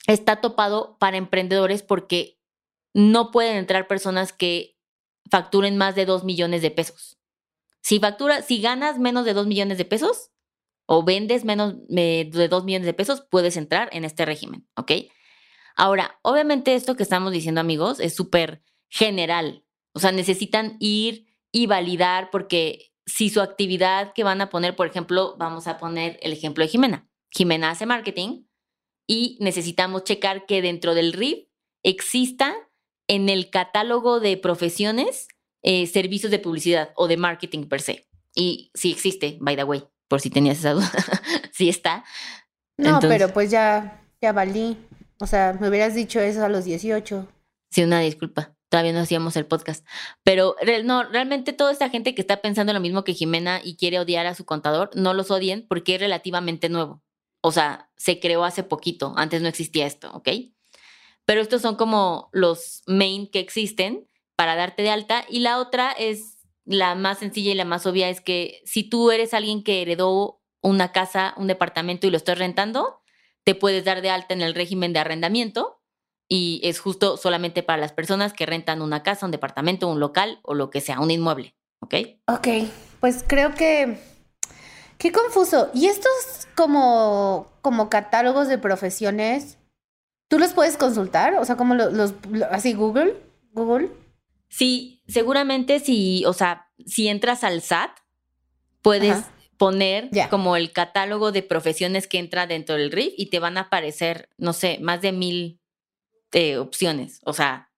está 0.07 0.41
topado 0.41 0.97
para 0.99 1.17
emprendedores 1.17 1.83
porque 1.83 2.39
no 2.93 3.31
pueden 3.31 3.57
entrar 3.57 3.87
personas 3.87 4.33
que 4.33 4.78
facturen 5.29 5.77
más 5.77 5.95
de 5.95 6.05
2 6.05 6.23
millones 6.23 6.61
de 6.61 6.71
pesos. 6.71 7.17
Si 7.81 7.99
factura, 7.99 8.41
si 8.41 8.61
ganas 8.61 8.99
menos 8.99 9.25
de 9.25 9.33
2 9.33 9.47
millones 9.47 9.77
de 9.77 9.85
pesos, 9.85 10.31
o 10.85 11.03
vendes 11.03 11.45
menos 11.45 11.75
de 11.87 12.47
2 12.49 12.63
millones 12.63 12.87
de 12.87 12.93
pesos, 12.93 13.23
puedes 13.29 13.57
entrar 13.57 13.89
en 13.91 14.05
este 14.05 14.25
régimen, 14.25 14.67
¿ok? 14.75 14.91
Ahora, 15.75 16.19
obviamente 16.23 16.73
esto 16.73 16.95
que 16.95 17.03
estamos 17.03 17.31
diciendo 17.31 17.61
amigos 17.61 17.99
es 17.99 18.15
súper 18.15 18.63
general, 18.89 19.63
o 19.93 19.99
sea, 19.99 20.11
necesitan 20.11 20.77
ir 20.79 21.27
y 21.51 21.67
validar 21.67 22.29
porque 22.31 22.91
si 23.05 23.29
su 23.29 23.41
actividad 23.41 24.13
que 24.13 24.23
van 24.23 24.41
a 24.41 24.49
poner, 24.49 24.75
por 24.75 24.87
ejemplo, 24.87 25.35
vamos 25.37 25.67
a 25.67 25.77
poner 25.77 26.19
el 26.21 26.33
ejemplo 26.33 26.63
de 26.63 26.69
Jimena. 26.69 27.09
Jimena 27.31 27.69
hace 27.69 27.85
marketing 27.85 28.45
y 29.07 29.37
necesitamos 29.41 30.03
checar 30.03 30.45
que 30.45 30.61
dentro 30.61 30.93
del 30.93 31.13
RIF 31.13 31.47
exista 31.83 32.55
en 33.09 33.27
el 33.27 33.49
catálogo 33.49 34.21
de 34.21 34.37
profesiones 34.37 35.27
eh, 35.61 35.87
servicios 35.87 36.31
de 36.31 36.39
publicidad 36.39 36.93
o 36.95 37.09
de 37.09 37.17
marketing 37.17 37.65
per 37.65 37.81
se. 37.81 38.07
Y 38.33 38.71
sí 38.73 38.91
existe, 38.91 39.37
by 39.41 39.57
the 39.57 39.65
way 39.65 39.83
por 40.09 40.19
si 40.19 40.29
tenías 40.29 40.57
esa 40.57 40.71
duda. 40.73 40.91
sí 41.53 41.69
está. 41.69 42.03
No, 42.77 42.99
pero 42.99 43.31
pues 43.31 43.49
ya, 43.49 44.03
ya 44.21 44.33
valí. 44.33 44.75
O 45.21 45.27
sea, 45.27 45.57
me 45.59 45.69
hubieras 45.69 45.95
dicho 45.95 46.19
eso 46.19 46.43
a 46.43 46.49
los 46.49 46.65
18. 46.65 47.27
Sí, 47.71 47.83
una 47.83 48.01
disculpa. 48.01 48.55
Todavía 48.69 48.93
no 48.93 48.99
hacíamos 48.99 49.35
el 49.35 49.45
podcast. 49.45 49.85
Pero 50.23 50.55
no, 50.83 51.03
realmente 51.03 51.53
toda 51.53 51.71
esta 51.71 51.89
gente 51.89 52.15
que 52.15 52.21
está 52.21 52.37
pensando 52.37 52.73
lo 52.73 52.79
mismo 52.79 53.03
que 53.03 53.13
Jimena 53.13 53.61
y 53.63 53.77
quiere 53.77 53.99
odiar 53.99 54.25
a 54.27 54.35
su 54.35 54.45
contador, 54.45 54.91
no 54.95 55.13
los 55.13 55.31
odien 55.31 55.65
porque 55.67 55.95
es 55.95 56.01
relativamente 56.01 56.69
nuevo. 56.69 57.03
O 57.41 57.51
sea, 57.51 57.89
se 57.97 58.19
creó 58.19 58.43
hace 58.43 58.63
poquito. 58.63 59.13
Antes 59.17 59.41
no 59.41 59.47
existía 59.47 59.85
esto, 59.85 60.11
¿ok? 60.13 60.29
Pero 61.29 61.41
estos 61.41 61.61
son 61.61 61.75
como 61.75 62.29
los 62.31 62.81
main 62.87 63.29
que 63.29 63.39
existen 63.39 64.09
para 64.35 64.55
darte 64.55 64.81
de 64.81 64.89
alta. 64.89 65.25
Y 65.29 65.41
la 65.41 65.59
otra 65.59 65.91
es 65.91 66.39
la 66.65 66.95
más 66.95 67.19
sencilla 67.19 67.51
y 67.51 67.53
la 67.53 67.65
más 67.65 67.85
obvia 67.85 68.09
es 68.09 68.19
que 68.19 68.63
si 68.65 68.81
tú 68.81 69.11
eres 69.11 69.35
alguien 69.35 69.63
que 69.63 69.83
heredó 69.83 70.41
una 70.63 70.91
casa, 70.91 71.35
un 71.37 71.45
departamento 71.45 72.07
y 72.07 72.09
lo 72.09 72.17
estás 72.17 72.39
rentando, 72.39 73.03
te 73.43 73.53
puedes 73.53 73.85
dar 73.85 74.01
de 74.01 74.09
alta 74.09 74.33
en 74.33 74.41
el 74.41 74.55
régimen 74.55 74.91
de 74.91 75.01
arrendamiento 75.01 75.83
y 76.27 76.61
es 76.63 76.79
justo 76.79 77.15
solamente 77.15 77.61
para 77.61 77.79
las 77.79 77.93
personas 77.93 78.33
que 78.33 78.47
rentan 78.47 78.81
una 78.81 79.03
casa, 79.03 79.27
un 79.27 79.31
departamento, 79.31 79.87
un 79.87 79.99
local 79.99 80.39
o 80.41 80.55
lo 80.55 80.71
que 80.71 80.81
sea, 80.81 80.99
un 80.99 81.11
inmueble, 81.11 81.55
¿ok? 81.79 81.93
Ok, 82.27 82.47
pues 82.99 83.23
creo 83.27 83.53
que... 83.53 83.99
Qué 84.97 85.11
confuso. 85.11 85.69
¿Y 85.75 85.85
estos 85.85 86.47
como, 86.55 87.53
como 87.61 87.87
catálogos 87.87 88.47
de 88.47 88.57
profesiones, 88.57 89.58
tú 90.29 90.39
los 90.39 90.53
puedes 90.53 90.77
consultar? 90.77 91.35
O 91.35 91.43
sea, 91.43 91.57
como 91.57 91.75
los 91.75 92.13
así 92.49 92.73
Google, 92.73 93.15
Google. 93.51 93.89
Sí, 94.47 95.03
seguramente 95.07 95.79
si, 95.79 96.23
o 96.25 96.33
sea, 96.33 96.69
si 96.85 97.09
entras 97.09 97.43
al 97.43 97.61
SAT, 97.61 97.91
puedes 98.81 99.25
poner 99.57 100.09
como 100.29 100.55
el 100.55 100.71
catálogo 100.71 101.33
de 101.33 101.43
profesiones 101.43 102.07
que 102.07 102.17
entra 102.17 102.47
dentro 102.47 102.75
del 102.75 102.91
RIF 102.91 103.13
y 103.17 103.25
te 103.25 103.39
van 103.39 103.57
a 103.57 103.61
aparecer, 103.61 104.29
no 104.37 104.53
sé, 104.53 104.79
más 104.81 105.01
de 105.01 105.11
mil 105.11 105.59
eh, 106.31 106.57
opciones. 106.57 107.19
O 107.25 107.33
sea, 107.33 107.69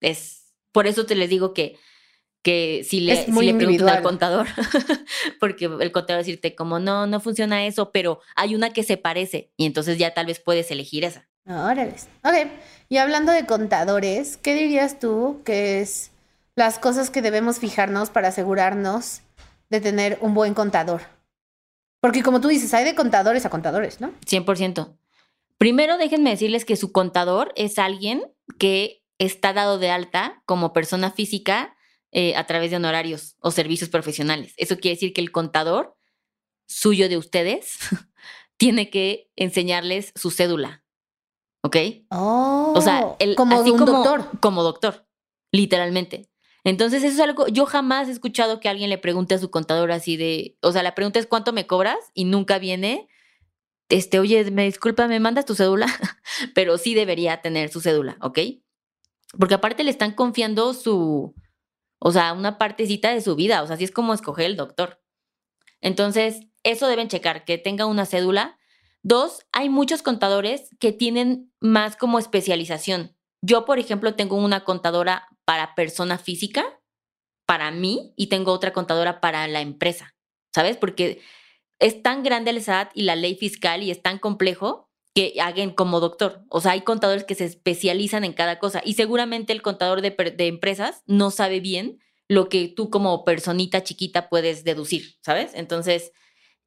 es 0.00 0.52
por 0.72 0.86
eso 0.86 1.06
te 1.06 1.14
les 1.14 1.30
digo 1.30 1.54
que, 1.54 1.78
que 2.42 2.84
si 2.88 3.00
le, 3.00 3.24
si 3.24 3.32
le 3.32 3.54
preguntas 3.54 3.96
al 3.96 4.02
contador, 4.02 4.46
porque 5.40 5.66
el 5.66 5.92
contador 5.92 6.16
va 6.18 6.20
a 6.20 6.24
decirte 6.24 6.54
como, 6.54 6.78
no, 6.78 7.06
no 7.06 7.20
funciona 7.20 7.66
eso, 7.66 7.92
pero 7.92 8.20
hay 8.34 8.54
una 8.54 8.72
que 8.72 8.82
se 8.82 8.96
parece 8.96 9.52
y 9.56 9.66
entonces 9.66 9.98
ya 9.98 10.14
tal 10.14 10.26
vez 10.26 10.40
puedes 10.40 10.70
elegir 10.70 11.04
esa. 11.04 11.27
Órale. 11.48 11.94
Ok, 12.22 12.50
y 12.88 12.98
hablando 12.98 13.32
de 13.32 13.46
contadores, 13.46 14.36
¿qué 14.36 14.54
dirías 14.54 14.98
tú 14.98 15.40
que 15.44 15.80
es 15.80 16.10
las 16.58 16.78
cosas 16.78 17.10
que 17.10 17.22
debemos 17.22 17.58
fijarnos 17.58 18.10
para 18.10 18.28
asegurarnos 18.28 19.22
de 19.70 19.80
tener 19.80 20.18
un 20.20 20.34
buen 20.34 20.54
contador. 20.54 21.02
Porque 22.00 22.22
como 22.22 22.40
tú 22.40 22.48
dices, 22.48 22.74
hay 22.74 22.84
de 22.84 22.94
contadores 22.94 23.46
a 23.46 23.50
contadores, 23.50 24.00
¿no? 24.00 24.12
100%. 24.26 24.96
Primero 25.56 25.98
déjenme 25.98 26.30
decirles 26.30 26.64
que 26.64 26.76
su 26.76 26.92
contador 26.92 27.52
es 27.56 27.78
alguien 27.78 28.22
que 28.58 29.04
está 29.18 29.52
dado 29.52 29.78
de 29.78 29.90
alta 29.90 30.42
como 30.46 30.72
persona 30.72 31.10
física 31.10 31.76
eh, 32.12 32.34
a 32.36 32.46
través 32.46 32.70
de 32.70 32.76
honorarios 32.76 33.36
o 33.40 33.50
servicios 33.50 33.90
profesionales. 33.90 34.54
Eso 34.56 34.78
quiere 34.78 34.96
decir 34.96 35.12
que 35.12 35.20
el 35.20 35.32
contador 35.32 35.96
suyo 36.66 37.08
de 37.08 37.18
ustedes 37.18 37.78
tiene 38.56 38.90
que 38.90 39.30
enseñarles 39.36 40.12
su 40.14 40.30
cédula. 40.30 40.84
¿Ok? 41.62 41.76
Oh, 42.10 42.72
o 42.76 42.80
sea, 42.80 43.16
el, 43.18 43.34
como 43.34 43.60
un 43.60 43.84
doctor. 43.84 44.24
Como 44.40 44.62
doctor, 44.62 45.06
literalmente. 45.52 46.30
Entonces, 46.64 47.02
eso 47.02 47.14
es 47.14 47.20
algo, 47.20 47.46
yo 47.48 47.66
jamás 47.66 48.08
he 48.08 48.12
escuchado 48.12 48.60
que 48.60 48.68
alguien 48.68 48.90
le 48.90 48.98
pregunte 48.98 49.34
a 49.34 49.38
su 49.38 49.50
contador 49.50 49.90
así 49.90 50.16
de, 50.16 50.58
o 50.60 50.72
sea, 50.72 50.82
la 50.82 50.94
pregunta 50.94 51.18
es 51.18 51.26
cuánto 51.26 51.52
me 51.52 51.66
cobras 51.66 51.98
y 52.14 52.24
nunca 52.24 52.58
viene, 52.58 53.08
este, 53.88 54.18
oye, 54.18 54.50
me 54.50 54.64
disculpa, 54.64 55.08
¿me 55.08 55.20
mandas 55.20 55.46
tu 55.46 55.54
cédula? 55.54 55.86
Pero 56.54 56.76
sí 56.76 56.94
debería 56.94 57.40
tener 57.40 57.70
su 57.70 57.80
cédula, 57.80 58.18
¿ok? 58.20 58.38
Porque 59.38 59.54
aparte 59.54 59.84
le 59.84 59.90
están 59.90 60.12
confiando 60.12 60.74
su, 60.74 61.34
o 61.98 62.12
sea, 62.12 62.32
una 62.32 62.58
partecita 62.58 63.10
de 63.12 63.20
su 63.20 63.34
vida, 63.34 63.62
o 63.62 63.66
sea, 63.66 63.74
así 63.74 63.84
es 63.84 63.90
como 63.90 64.12
escoger 64.12 64.46
el 64.46 64.56
doctor. 64.56 65.00
Entonces, 65.80 66.40
eso 66.64 66.86
deben 66.86 67.08
checar, 67.08 67.44
que 67.44 67.56
tenga 67.56 67.86
una 67.86 68.04
cédula. 68.04 68.57
Dos, 69.02 69.46
hay 69.52 69.68
muchos 69.68 70.02
contadores 70.02 70.70
que 70.80 70.92
tienen 70.92 71.52
más 71.60 71.96
como 71.96 72.18
especialización. 72.18 73.16
Yo, 73.42 73.64
por 73.64 73.78
ejemplo, 73.78 74.14
tengo 74.14 74.36
una 74.36 74.64
contadora 74.64 75.28
para 75.44 75.74
persona 75.74 76.18
física, 76.18 76.80
para 77.46 77.70
mí, 77.70 78.12
y 78.16 78.26
tengo 78.26 78.52
otra 78.52 78.72
contadora 78.72 79.20
para 79.20 79.46
la 79.48 79.60
empresa, 79.60 80.14
¿sabes? 80.54 80.76
Porque 80.76 81.22
es 81.78 82.02
tan 82.02 82.22
grande 82.22 82.50
el 82.50 82.62
SAT 82.62 82.90
y 82.94 83.02
la 83.02 83.16
ley 83.16 83.36
fiscal 83.36 83.82
y 83.82 83.90
es 83.90 84.02
tan 84.02 84.18
complejo 84.18 84.88
que 85.14 85.34
hagan 85.40 85.70
como 85.70 86.00
doctor. 86.00 86.44
O 86.48 86.60
sea, 86.60 86.72
hay 86.72 86.82
contadores 86.82 87.24
que 87.24 87.34
se 87.34 87.44
especializan 87.44 88.24
en 88.24 88.32
cada 88.32 88.58
cosa 88.58 88.82
y 88.84 88.94
seguramente 88.94 89.52
el 89.52 89.62
contador 89.62 90.00
de, 90.00 90.14
empresas 90.46 91.02
no 91.06 91.30
sabe 91.30 91.60
bien 91.60 91.98
lo 92.28 92.48
que 92.48 92.68
tú 92.68 92.90
como 92.90 93.24
personita 93.24 93.82
chiquita 93.82 94.28
puedes 94.28 94.64
deducir, 94.64 95.16
¿sabes? 95.22 95.52
Entonces, 95.54 96.12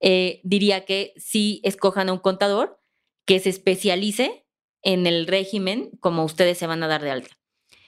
eh, 0.02 0.42
diría 0.44 0.86
que 0.86 1.14
sí 1.16 1.62
escojan 1.64 2.10
a 2.10 2.14
un 2.14 2.20
contador 2.20 2.82
que 3.26 3.40
se 3.40 3.50
especialice 3.50 4.46
en 4.82 5.08
el 5.08 5.28
régimen 5.28 5.92
como 6.00 6.26
ustedes 6.26 6.58
se 6.58 6.68
van 6.68 6.84
a 6.84 6.88
dar 6.88 7.02
de 7.02 7.12
alta. 7.12 7.38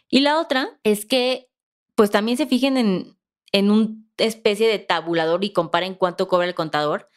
Y 0.10 0.20
la 0.20 0.40
otra 0.40 0.80
es 0.84 1.06
que 1.06 1.50
pues 1.96 2.12
también 2.12 2.38
se 2.38 2.46
fijen 2.46 2.78
en, 2.78 3.18
en 3.52 3.72
una 3.72 3.90
especie 4.18 4.68
de 4.68 4.80
tabulador 4.80 5.44
y 5.44 5.54
comparen 5.54 5.96
cuánto 5.96 6.28
cobra 6.28 6.48
el 6.48 6.56
contador, 6.56 7.10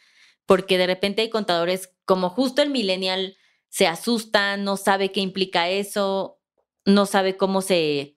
porque 0.45 0.77
de 0.77 0.87
repente 0.87 1.21
hay 1.21 1.29
contadores 1.29 1.93
como 2.05 2.29
justo 2.29 2.61
el 2.61 2.69
millennial 2.69 3.37
se 3.69 3.85
asusta, 3.85 4.57
no 4.57 4.77
sabe 4.77 5.11
qué 5.11 5.19
implica 5.19 5.69
eso, 5.69 6.39
no 6.85 7.05
sabe 7.05 7.37
cómo 7.37 7.61
se 7.61 8.16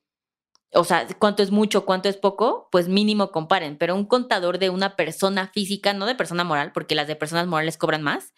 o 0.72 0.84
sea, 0.84 1.06
cuánto 1.18 1.42
es 1.42 1.50
mucho, 1.50 1.84
cuánto 1.84 2.08
es 2.08 2.16
poco, 2.16 2.68
pues 2.70 2.88
mínimo 2.88 3.30
comparen. 3.30 3.76
Pero 3.76 3.96
un 3.96 4.06
contador 4.06 4.58
de 4.58 4.70
una 4.70 4.96
persona 4.96 5.48
física, 5.48 5.92
no 5.92 6.06
de 6.06 6.14
persona 6.14 6.44
moral, 6.44 6.72
porque 6.72 6.94
las 6.94 7.08
de 7.08 7.16
personas 7.16 7.46
morales 7.46 7.76
cobran 7.76 8.02
más, 8.02 8.32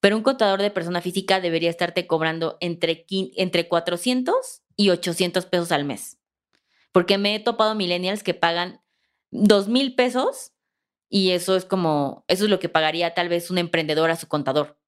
pero 0.00 0.16
un 0.16 0.22
contador 0.22 0.60
de 0.60 0.70
persona 0.70 1.00
física 1.00 1.40
debería 1.40 1.70
estarte 1.70 2.06
cobrando 2.06 2.56
entre, 2.60 3.06
entre 3.36 3.68
400 3.68 4.62
y 4.76 4.90
800 4.90 5.46
pesos 5.46 5.72
al 5.72 5.84
mes. 5.84 6.18
Porque 6.92 7.18
me 7.18 7.34
he 7.34 7.40
topado 7.40 7.74
millennials 7.74 8.22
que 8.22 8.34
pagan 8.34 8.80
2 9.30 9.68
mil 9.68 9.94
pesos 9.94 10.52
y 11.08 11.30
eso 11.30 11.56
es 11.56 11.64
como, 11.64 12.24
eso 12.28 12.44
es 12.44 12.50
lo 12.50 12.58
que 12.58 12.68
pagaría 12.68 13.14
tal 13.14 13.28
vez 13.28 13.50
un 13.50 13.58
emprendedor 13.58 14.10
a 14.10 14.16
su 14.16 14.26
contador, 14.28 14.78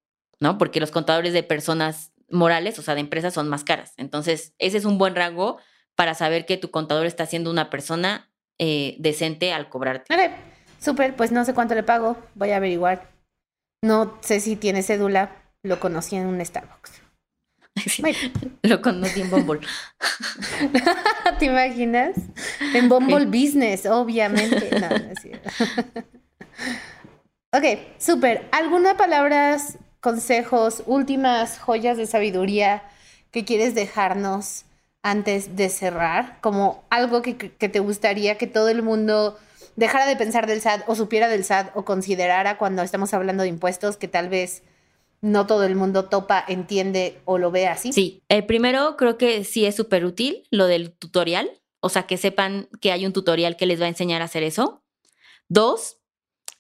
¿no? 0.40 0.59
Porque 0.59 0.80
los 0.80 0.90
contadores 0.90 1.32
de 1.32 1.42
personas 1.42 2.12
morales, 2.28 2.78
o 2.78 2.82
sea, 2.82 2.94
de 2.94 3.00
empresas, 3.00 3.35
son 3.35 3.48
más 3.48 3.64
caras. 3.64 3.92
Entonces, 3.96 4.54
ese 4.59 4.78
es 4.78 4.85
un 4.85 4.98
buen 4.98 5.14
rango 5.14 5.59
para 5.96 6.14
saber 6.14 6.46
que 6.46 6.59
tu 6.59 6.70
contador 6.70 7.06
está 7.06 7.26
siendo 7.26 7.50
una 7.50 7.70
persona 7.70 8.30
eh, 8.59 8.96
decente 8.98 9.52
al 9.52 9.68
cobrarte. 9.68 10.14
Vale, 10.14 10.30
súper, 10.78 11.16
pues 11.16 11.32
no 11.32 11.44
sé 11.44 11.54
cuánto 11.54 11.74
le 11.74 11.82
pago, 11.82 12.16
voy 12.35 12.50
a 12.52 12.56
averiguar. 12.56 13.11
No 13.82 14.16
sé 14.20 14.40
si 14.40 14.56
tiene 14.56 14.82
cédula, 14.82 15.32
lo 15.62 15.80
conocí 15.80 16.16
en 16.16 16.26
un 16.26 16.44
Starbucks. 16.44 17.02
Lo 18.62 18.80
conocí 18.80 19.20
en 19.20 19.30
Bumble. 19.30 19.61
¿Te 21.38 21.44
imaginas? 21.44 22.16
En 22.74 22.88
Bumble 22.88 23.26
Business, 23.26 23.87
obviamente. 23.87 24.70
No, 24.80 24.88
no 24.88 25.12
es 25.12 25.20
cierto. 25.20 25.50
ok, 27.52 27.64
súper. 27.98 28.48
¿Alguna 28.52 28.96
palabras, 28.96 29.78
consejos, 30.00 30.82
últimas 30.87 31.59
joyas 31.59 31.98
de 31.98 32.06
sabiduría 32.06 32.82
que 33.30 33.44
quieres 33.44 33.74
dejarnos 33.74 34.64
antes 35.07 35.55
de 35.55 35.69
cerrar, 35.69 36.40
como 36.40 36.85
algo 36.90 37.23
que, 37.23 37.35
te 37.35 37.79
gustaría 37.79 38.38
que 38.38 38.49
todo 38.49 38.69
el 38.69 38.83
mundo 38.83 39.38
dejara 39.77 40.05
de 40.05 40.16
pensar 40.16 40.49
del 40.49 40.61
SAT 40.61 40.83
o 40.88 40.97
supiera 40.97 41.29
del 41.29 41.45
SAT 41.45 41.71
o 41.77 41.85
considerara 41.85 42.59
cuando 42.59 42.83
estamos 42.83 43.14
hablando 43.14 43.45
de 43.45 43.49
impuestos 43.49 43.97
que 43.97 44.09
tal 44.09 44.29
vez 44.29 44.64
no 45.21 45.47
todo 45.47 45.62
el 45.62 45.77
mundo 45.77 46.07
topa, 46.07 46.45
entiende 46.49 47.21
o 47.25 47.38
lo 47.38 47.53
ve 47.53 47.69
así? 47.69 47.92
Sí, 47.92 48.25
eh, 48.29 48.42
primero 48.42 48.97
creo 48.97 49.16
que 49.16 49.45
sí 49.45 49.64
es 49.64 49.77
súper 49.77 50.05
útil 50.05 50.42
lo 50.51 50.66
del 50.66 50.90
tutorial, 50.90 51.49
o 51.79 51.88
sea, 51.88 52.09
que 52.09 52.16
sepan 52.16 52.69
que 52.81 52.90
hay 52.90 53.07
un 53.07 53.12
tutorial 53.12 53.57
que 53.57 53.66
les 53.66 53.81
va 53.81 53.85
a 53.85 53.90
enseñar 53.90 54.23
a 54.23 54.25
hacer 54.25 54.42
eso. 54.42 54.83
Dos, 55.49 55.99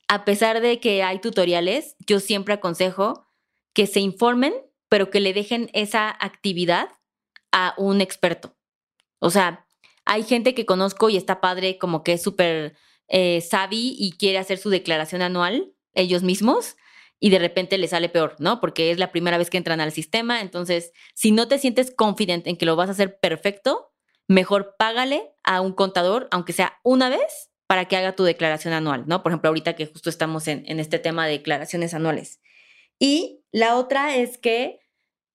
a 0.06 0.24
pesar 0.24 0.60
de 0.60 0.78
que 0.78 1.02
hay 1.02 1.18
tutoriales, 1.18 1.96
yo 2.06 2.20
siempre 2.20 2.54
aconsejo 2.54 3.26
que 3.72 3.88
se 3.88 3.98
informen, 3.98 4.54
pero 4.88 5.10
que 5.10 5.18
le 5.18 5.34
dejen 5.34 5.68
esa 5.72 6.10
actividad 6.10 6.90
a 7.56 7.72
un 7.78 8.02
experto. 8.02 8.54
O 9.18 9.30
sea, 9.30 9.66
hay 10.04 10.24
gente 10.24 10.54
que 10.54 10.66
conozco 10.66 11.08
y 11.08 11.16
está 11.16 11.40
padre, 11.40 11.78
como 11.78 12.04
que 12.04 12.12
es 12.12 12.22
súper 12.22 12.76
eh, 13.08 13.40
savvy 13.40 13.96
y 13.98 14.12
quiere 14.12 14.36
hacer 14.36 14.58
su 14.58 14.68
declaración 14.68 15.22
anual 15.22 15.72
ellos 15.94 16.22
mismos 16.22 16.76
y 17.18 17.30
de 17.30 17.38
repente 17.38 17.78
le 17.78 17.88
sale 17.88 18.10
peor, 18.10 18.36
¿no? 18.38 18.60
Porque 18.60 18.90
es 18.90 18.98
la 18.98 19.10
primera 19.10 19.38
vez 19.38 19.48
que 19.48 19.56
entran 19.56 19.80
al 19.80 19.90
sistema. 19.90 20.42
Entonces, 20.42 20.92
si 21.14 21.32
no 21.32 21.48
te 21.48 21.58
sientes 21.58 21.90
confident 21.90 22.46
en 22.46 22.58
que 22.58 22.66
lo 22.66 22.76
vas 22.76 22.90
a 22.90 22.92
hacer 22.92 23.18
perfecto, 23.18 23.90
mejor 24.28 24.76
págale 24.78 25.32
a 25.42 25.62
un 25.62 25.72
contador, 25.72 26.28
aunque 26.30 26.52
sea 26.52 26.78
una 26.82 27.08
vez, 27.08 27.50
para 27.66 27.86
que 27.86 27.96
haga 27.96 28.14
tu 28.14 28.24
declaración 28.24 28.74
anual, 28.74 29.04
¿no? 29.06 29.22
Por 29.22 29.32
ejemplo, 29.32 29.48
ahorita 29.48 29.76
que 29.76 29.86
justo 29.86 30.10
estamos 30.10 30.46
en, 30.46 30.78
este 30.78 30.98
tema 30.98 31.24
de 31.24 31.32
declaraciones 31.32 31.94
anuales. 31.94 32.42
Y 32.98 33.42
la 33.50 33.76
otra 33.76 34.14
es 34.14 34.36
que 34.36 34.78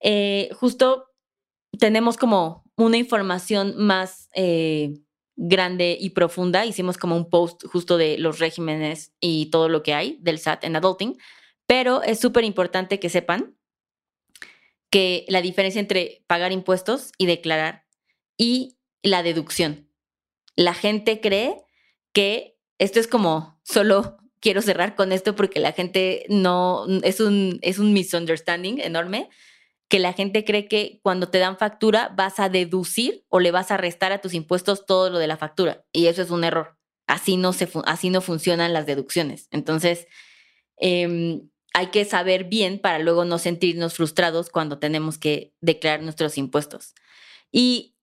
eh, 0.01 0.49
justo 0.53 1.10
tenemos 1.77 2.17
como 2.17 2.63
una 2.75 2.97
información 2.97 3.75
más 3.77 4.29
eh, 4.35 4.93
grande 5.35 5.97
y 5.99 6.11
profunda. 6.11 6.65
Hicimos 6.65 6.97
como 6.97 7.15
un 7.15 7.29
post 7.29 7.65
justo 7.65 7.97
de 7.97 8.17
los 8.17 8.39
regímenes 8.39 9.13
y 9.19 9.47
todo 9.47 9.69
lo 9.69 9.83
que 9.83 9.93
hay 9.93 10.17
del 10.21 10.39
SAT 10.39 10.65
en 10.65 10.75
adulting, 10.75 11.17
pero 11.67 12.03
es 12.03 12.19
súper 12.19 12.43
importante 12.43 12.99
que 12.99 13.09
sepan 13.09 13.55
que 14.89 15.25
la 15.29 15.41
diferencia 15.41 15.79
entre 15.79 16.23
pagar 16.27 16.51
impuestos 16.51 17.11
y 17.17 17.25
declarar 17.25 17.85
y 18.37 18.77
la 19.03 19.23
deducción. 19.23 19.89
La 20.55 20.73
gente 20.73 21.21
cree 21.21 21.55
que 22.13 22.57
esto 22.77 22.99
es 22.99 23.07
como 23.07 23.59
solo 23.63 24.17
quiero 24.41 24.61
cerrar 24.61 24.95
con 24.95 25.11
esto 25.11 25.35
porque 25.35 25.59
la 25.59 25.71
gente 25.71 26.25
no 26.27 26.85
es 27.03 27.19
un 27.19 27.59
es 27.61 27.79
un 27.79 27.93
misunderstanding 27.93 28.79
enorme 28.79 29.29
que 29.91 29.99
la 29.99 30.13
gente 30.13 30.45
cree 30.45 30.69
que 30.69 31.01
cuando 31.03 31.27
te 31.27 31.37
dan 31.37 31.57
factura 31.57 32.13
vas 32.15 32.39
a 32.39 32.47
deducir 32.47 33.25
o 33.27 33.41
le 33.41 33.51
vas 33.51 33.71
a 33.71 33.77
restar 33.77 34.13
a 34.13 34.21
tus 34.21 34.33
impuestos 34.33 34.85
todo 34.85 35.09
lo 35.09 35.19
de 35.19 35.27
la 35.27 35.35
factura. 35.35 35.83
Y 35.91 36.07
eso 36.07 36.21
es 36.21 36.31
un 36.31 36.45
error. 36.45 36.77
Así 37.07 37.35
no, 37.35 37.51
se 37.51 37.67
así 37.83 38.09
no 38.09 38.21
funcionan 38.21 38.71
las 38.71 38.85
deducciones. 38.85 39.49
Entonces, 39.51 40.07
em, 40.77 41.49
hay 41.73 41.87
que 41.87 42.05
saber 42.05 42.45
bien 42.45 42.79
para 42.79 42.99
luego 42.99 43.25
no 43.25 43.37
sentirnos 43.37 43.95
frustrados 43.95 44.49
cuando 44.49 44.79
tenemos 44.79 45.17
que 45.17 45.53
declarar 45.59 46.03
nuestros 46.03 46.37
impuestos. 46.37 46.95
Y 47.51 47.97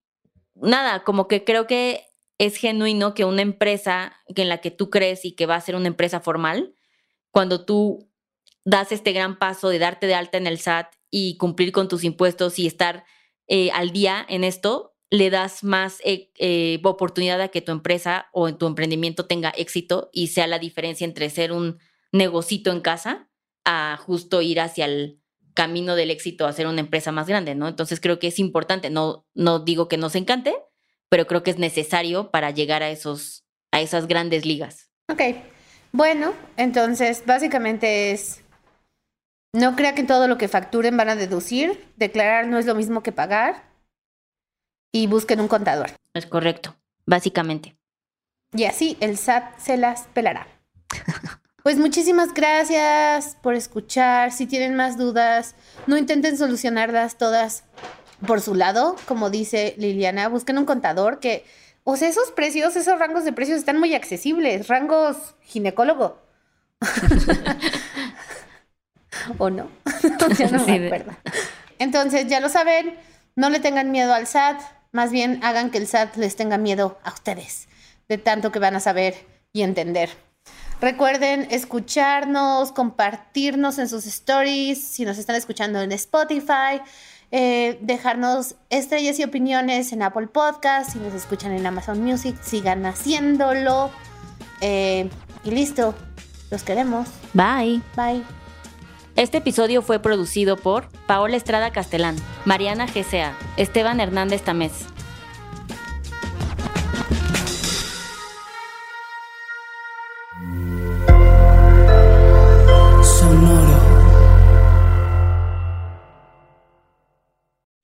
nada, 0.55 1.05
como 1.05 1.27
que 1.27 1.43
creo 1.43 1.67
que 1.67 2.05
es 2.37 2.57
genuino 2.57 3.15
que 3.15 3.25
una 3.25 3.41
empresa 3.41 4.15
en 4.27 4.51
la 4.51 4.59
que 4.59 4.71
tú 4.71 4.91
crees 4.91 5.25
y 5.25 5.33
que 5.33 5.47
va 5.47 5.57
a 5.57 5.61
ser 5.63 5.75
una 5.75 5.89
empresa 5.89 6.21
formal, 6.21 6.75
cuando 7.31 7.65
tú 7.65 8.08
das 8.65 8.93
este 8.93 9.13
gran 9.13 9.39
paso 9.39 9.69
de 9.69 9.79
darte 9.79 10.07
de 10.07 10.15
alta 10.15 10.39
en 10.39 10.47
el 10.47 10.59
SAT 10.59 10.93
y 11.11 11.37
cumplir 11.37 11.73
con 11.73 11.89
tus 11.89 12.05
impuestos 12.05 12.59
y 12.59 12.67
estar 12.67 13.05
eh, 13.47 13.71
al 13.73 13.93
día 13.93 14.25
en 14.29 14.45
esto, 14.45 14.95
le 15.11 15.31
das 15.31 15.65
más 15.65 16.01
eh, 16.05 16.31
eh, 16.39 16.81
oportunidad 16.85 17.41
a 17.41 17.49
que 17.49 17.63
tu 17.63 17.73
empresa 17.73 18.29
o 18.33 18.55
tu 18.55 18.67
emprendimiento 18.67 19.27
tenga 19.27 19.51
éxito 19.51 20.11
y 20.13 20.29
sea 20.29 20.47
la 20.47 20.59
diferencia 20.59 21.07
entre 21.07 21.31
ser 21.31 21.53
un 21.53 21.79
negocito 22.13 22.71
en 22.71 22.81
casa 22.81 23.31
a 23.65 23.99
justo 23.99 24.43
ir 24.43 24.61
hacia 24.61 24.85
el 24.85 25.21
camino 25.55 25.97
del 25.97 26.11
éxito 26.11 26.47
a 26.47 26.53
ser 26.53 26.67
una 26.67 26.81
empresa 26.81 27.11
más 27.11 27.27
grande, 27.27 27.55
¿no? 27.55 27.69
Entonces 27.69 28.01
creo 28.01 28.19
que 28.19 28.29
es 28.29 28.39
importante, 28.39 28.91
no, 28.91 29.27
no 29.35 29.61
digo 29.61 29.89
que 29.89 29.97
nos 29.97 30.15
encante, 30.15 30.55
pero 31.09 31.27
creo 31.27 31.43
que 31.43 31.51
es 31.51 31.59
necesario 31.59 32.31
para 32.31 32.51
llegar 32.51 32.83
a, 32.83 32.91
esos, 32.91 33.45
a 33.73 33.81
esas 33.81 34.07
grandes 34.07 34.45
ligas. 34.45 34.91
Ok, 35.11 35.23
bueno, 35.91 36.35
entonces 36.57 37.25
básicamente 37.27 38.13
es 38.13 38.45
no 39.53 39.77
crea 39.77 39.95
que 39.95 40.05
todo 40.05 40.29
lo 40.29 40.39
que 40.39 40.49
facturen 40.49 40.97
van 40.97 41.09
a 41.09 41.17
deducir. 41.17 41.87
Declarar 41.97 42.47
no 42.47 42.59
es 42.59 42.67
lo 42.67 42.75
mismo 42.75 43.03
que 43.03 43.13
pagar. 43.13 43.65
Y 44.93 45.07
busquen 45.07 45.41
un 45.41 45.49
contador. 45.49 45.91
Es 46.15 46.27
correcto, 46.27 46.77
básicamente. 47.07 47.77
Y 48.53 48.65
así 48.65 48.97
el 49.01 49.19
SAT 49.19 49.59
se 49.59 49.77
las 49.77 50.03
pelará. 50.09 50.47
Pues 51.63 51.77
muchísimas 51.77 52.33
gracias 52.33 53.37
por 53.43 53.55
escuchar. 53.55 54.33
Si 54.33 54.47
tienen 54.47 54.75
más 54.75 54.97
dudas, 54.97 55.55
no 55.87 55.99
intenten 55.99 56.39
solucionarlas 56.39 57.19
todas 57.19 57.65
por 58.27 58.41
su 58.41 58.55
lado, 58.55 58.97
como 59.07 59.29
dice 59.29 59.75
Liliana. 59.77 60.29
Busquen 60.29 60.57
un 60.57 60.65
contador 60.65 61.21
que, 61.21 61.45
o 61.85 61.97
sea, 61.97 62.09
esos 62.09 62.31
precios, 62.31 62.75
esos 62.77 62.99
rangos 62.99 63.25
de 63.25 63.35
precios 63.35 63.59
están 63.59 63.79
muy 63.79 63.95
accesibles. 63.95 64.69
Rangos 64.69 65.35
ginecólogo. 65.43 66.23
¿O 69.39 69.51
no? 69.51 69.71
ya 70.39 70.51
no 70.51 70.65
me 70.65 70.87
acuerdo. 70.87 71.13
Entonces, 71.79 72.27
ya 72.27 72.41
lo 72.41 72.49
saben, 72.49 72.95
no 73.37 73.51
le 73.51 73.61
tengan 73.61 73.91
miedo 73.91 74.13
al 74.15 74.27
SAT, 74.27 74.61
más 74.93 75.11
bien 75.13 75.41
hagan 75.43 75.71
que 75.71 75.79
el 75.79 75.87
SAT 75.87 76.17
les 76.17 76.37
tenga 76.37 76.59
miedo 76.59 76.99
a 77.05 77.13
ustedes, 77.13 77.69
de 78.09 78.19
tanto 78.19 78.51
que 78.51 78.59
van 78.59 78.75
a 78.77 78.81
saber 78.81 79.15
y 79.53 79.63
entender. 79.63 80.11
Recuerden 80.81 81.49
escucharnos, 81.51 82.73
compartirnos 82.73 83.79
en 83.79 83.89
sus 83.89 84.07
stories, 84.07 84.81
si 84.81 85.05
nos 85.05 85.19
están 85.19 85.35
escuchando 85.35 85.83
en 85.83 85.91
Spotify, 85.93 86.81
eh, 87.31 87.79
dejarnos 87.83 88.55
estrellas 88.71 89.19
y 89.19 89.25
opiniones 89.25 89.93
en 89.93 90.03
Apple 90.03 90.29
Podcast, 90.29 90.93
si 90.93 90.99
nos 90.99 91.13
escuchan 91.15 91.53
en 91.53 91.67
Amazon 91.67 92.03
Music, 92.03 92.37
sigan 92.43 92.87
haciéndolo. 92.87 93.91
Eh, 94.61 95.11
y 95.45 95.51
listo, 95.51 95.95
los 96.51 96.63
queremos. 96.63 97.09
Bye. 97.35 97.83
Bye. 97.97 98.25
Este 99.19 99.39
episodio 99.39 99.83
fue 99.83 99.99
producido 99.99 100.57
por 100.57 100.87
Paola 101.09 101.37
Estrada 101.37 101.73
Castelán, 101.73 102.15
Mariana 102.45 102.87
GCA, 102.87 103.37
Esteban 103.57 103.99
Hernández 103.99 104.45
Tamés. 104.45 104.87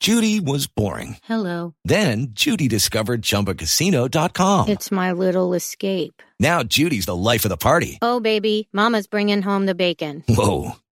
Judy 0.04 0.38
was 0.38 0.66
boring. 0.66 1.16
Hello. 1.24 1.74
Then 1.84 2.34
Judy 2.34 2.68
discovered 2.68 3.22
ChumbaCasino.com. 3.22 4.68
It's 4.68 4.92
my 4.92 5.12
little 5.12 5.54
escape. 5.54 6.22
Now 6.38 6.62
Judy's 6.62 7.06
the 7.06 7.16
life 7.16 7.46
of 7.46 7.48
the 7.48 7.56
party. 7.56 7.98
Oh, 8.02 8.20
baby, 8.20 8.68
Mama's 8.70 9.06
bringing 9.06 9.40
home 9.40 9.64
the 9.64 9.74
bacon. 9.74 10.22
Whoa, 10.28 10.76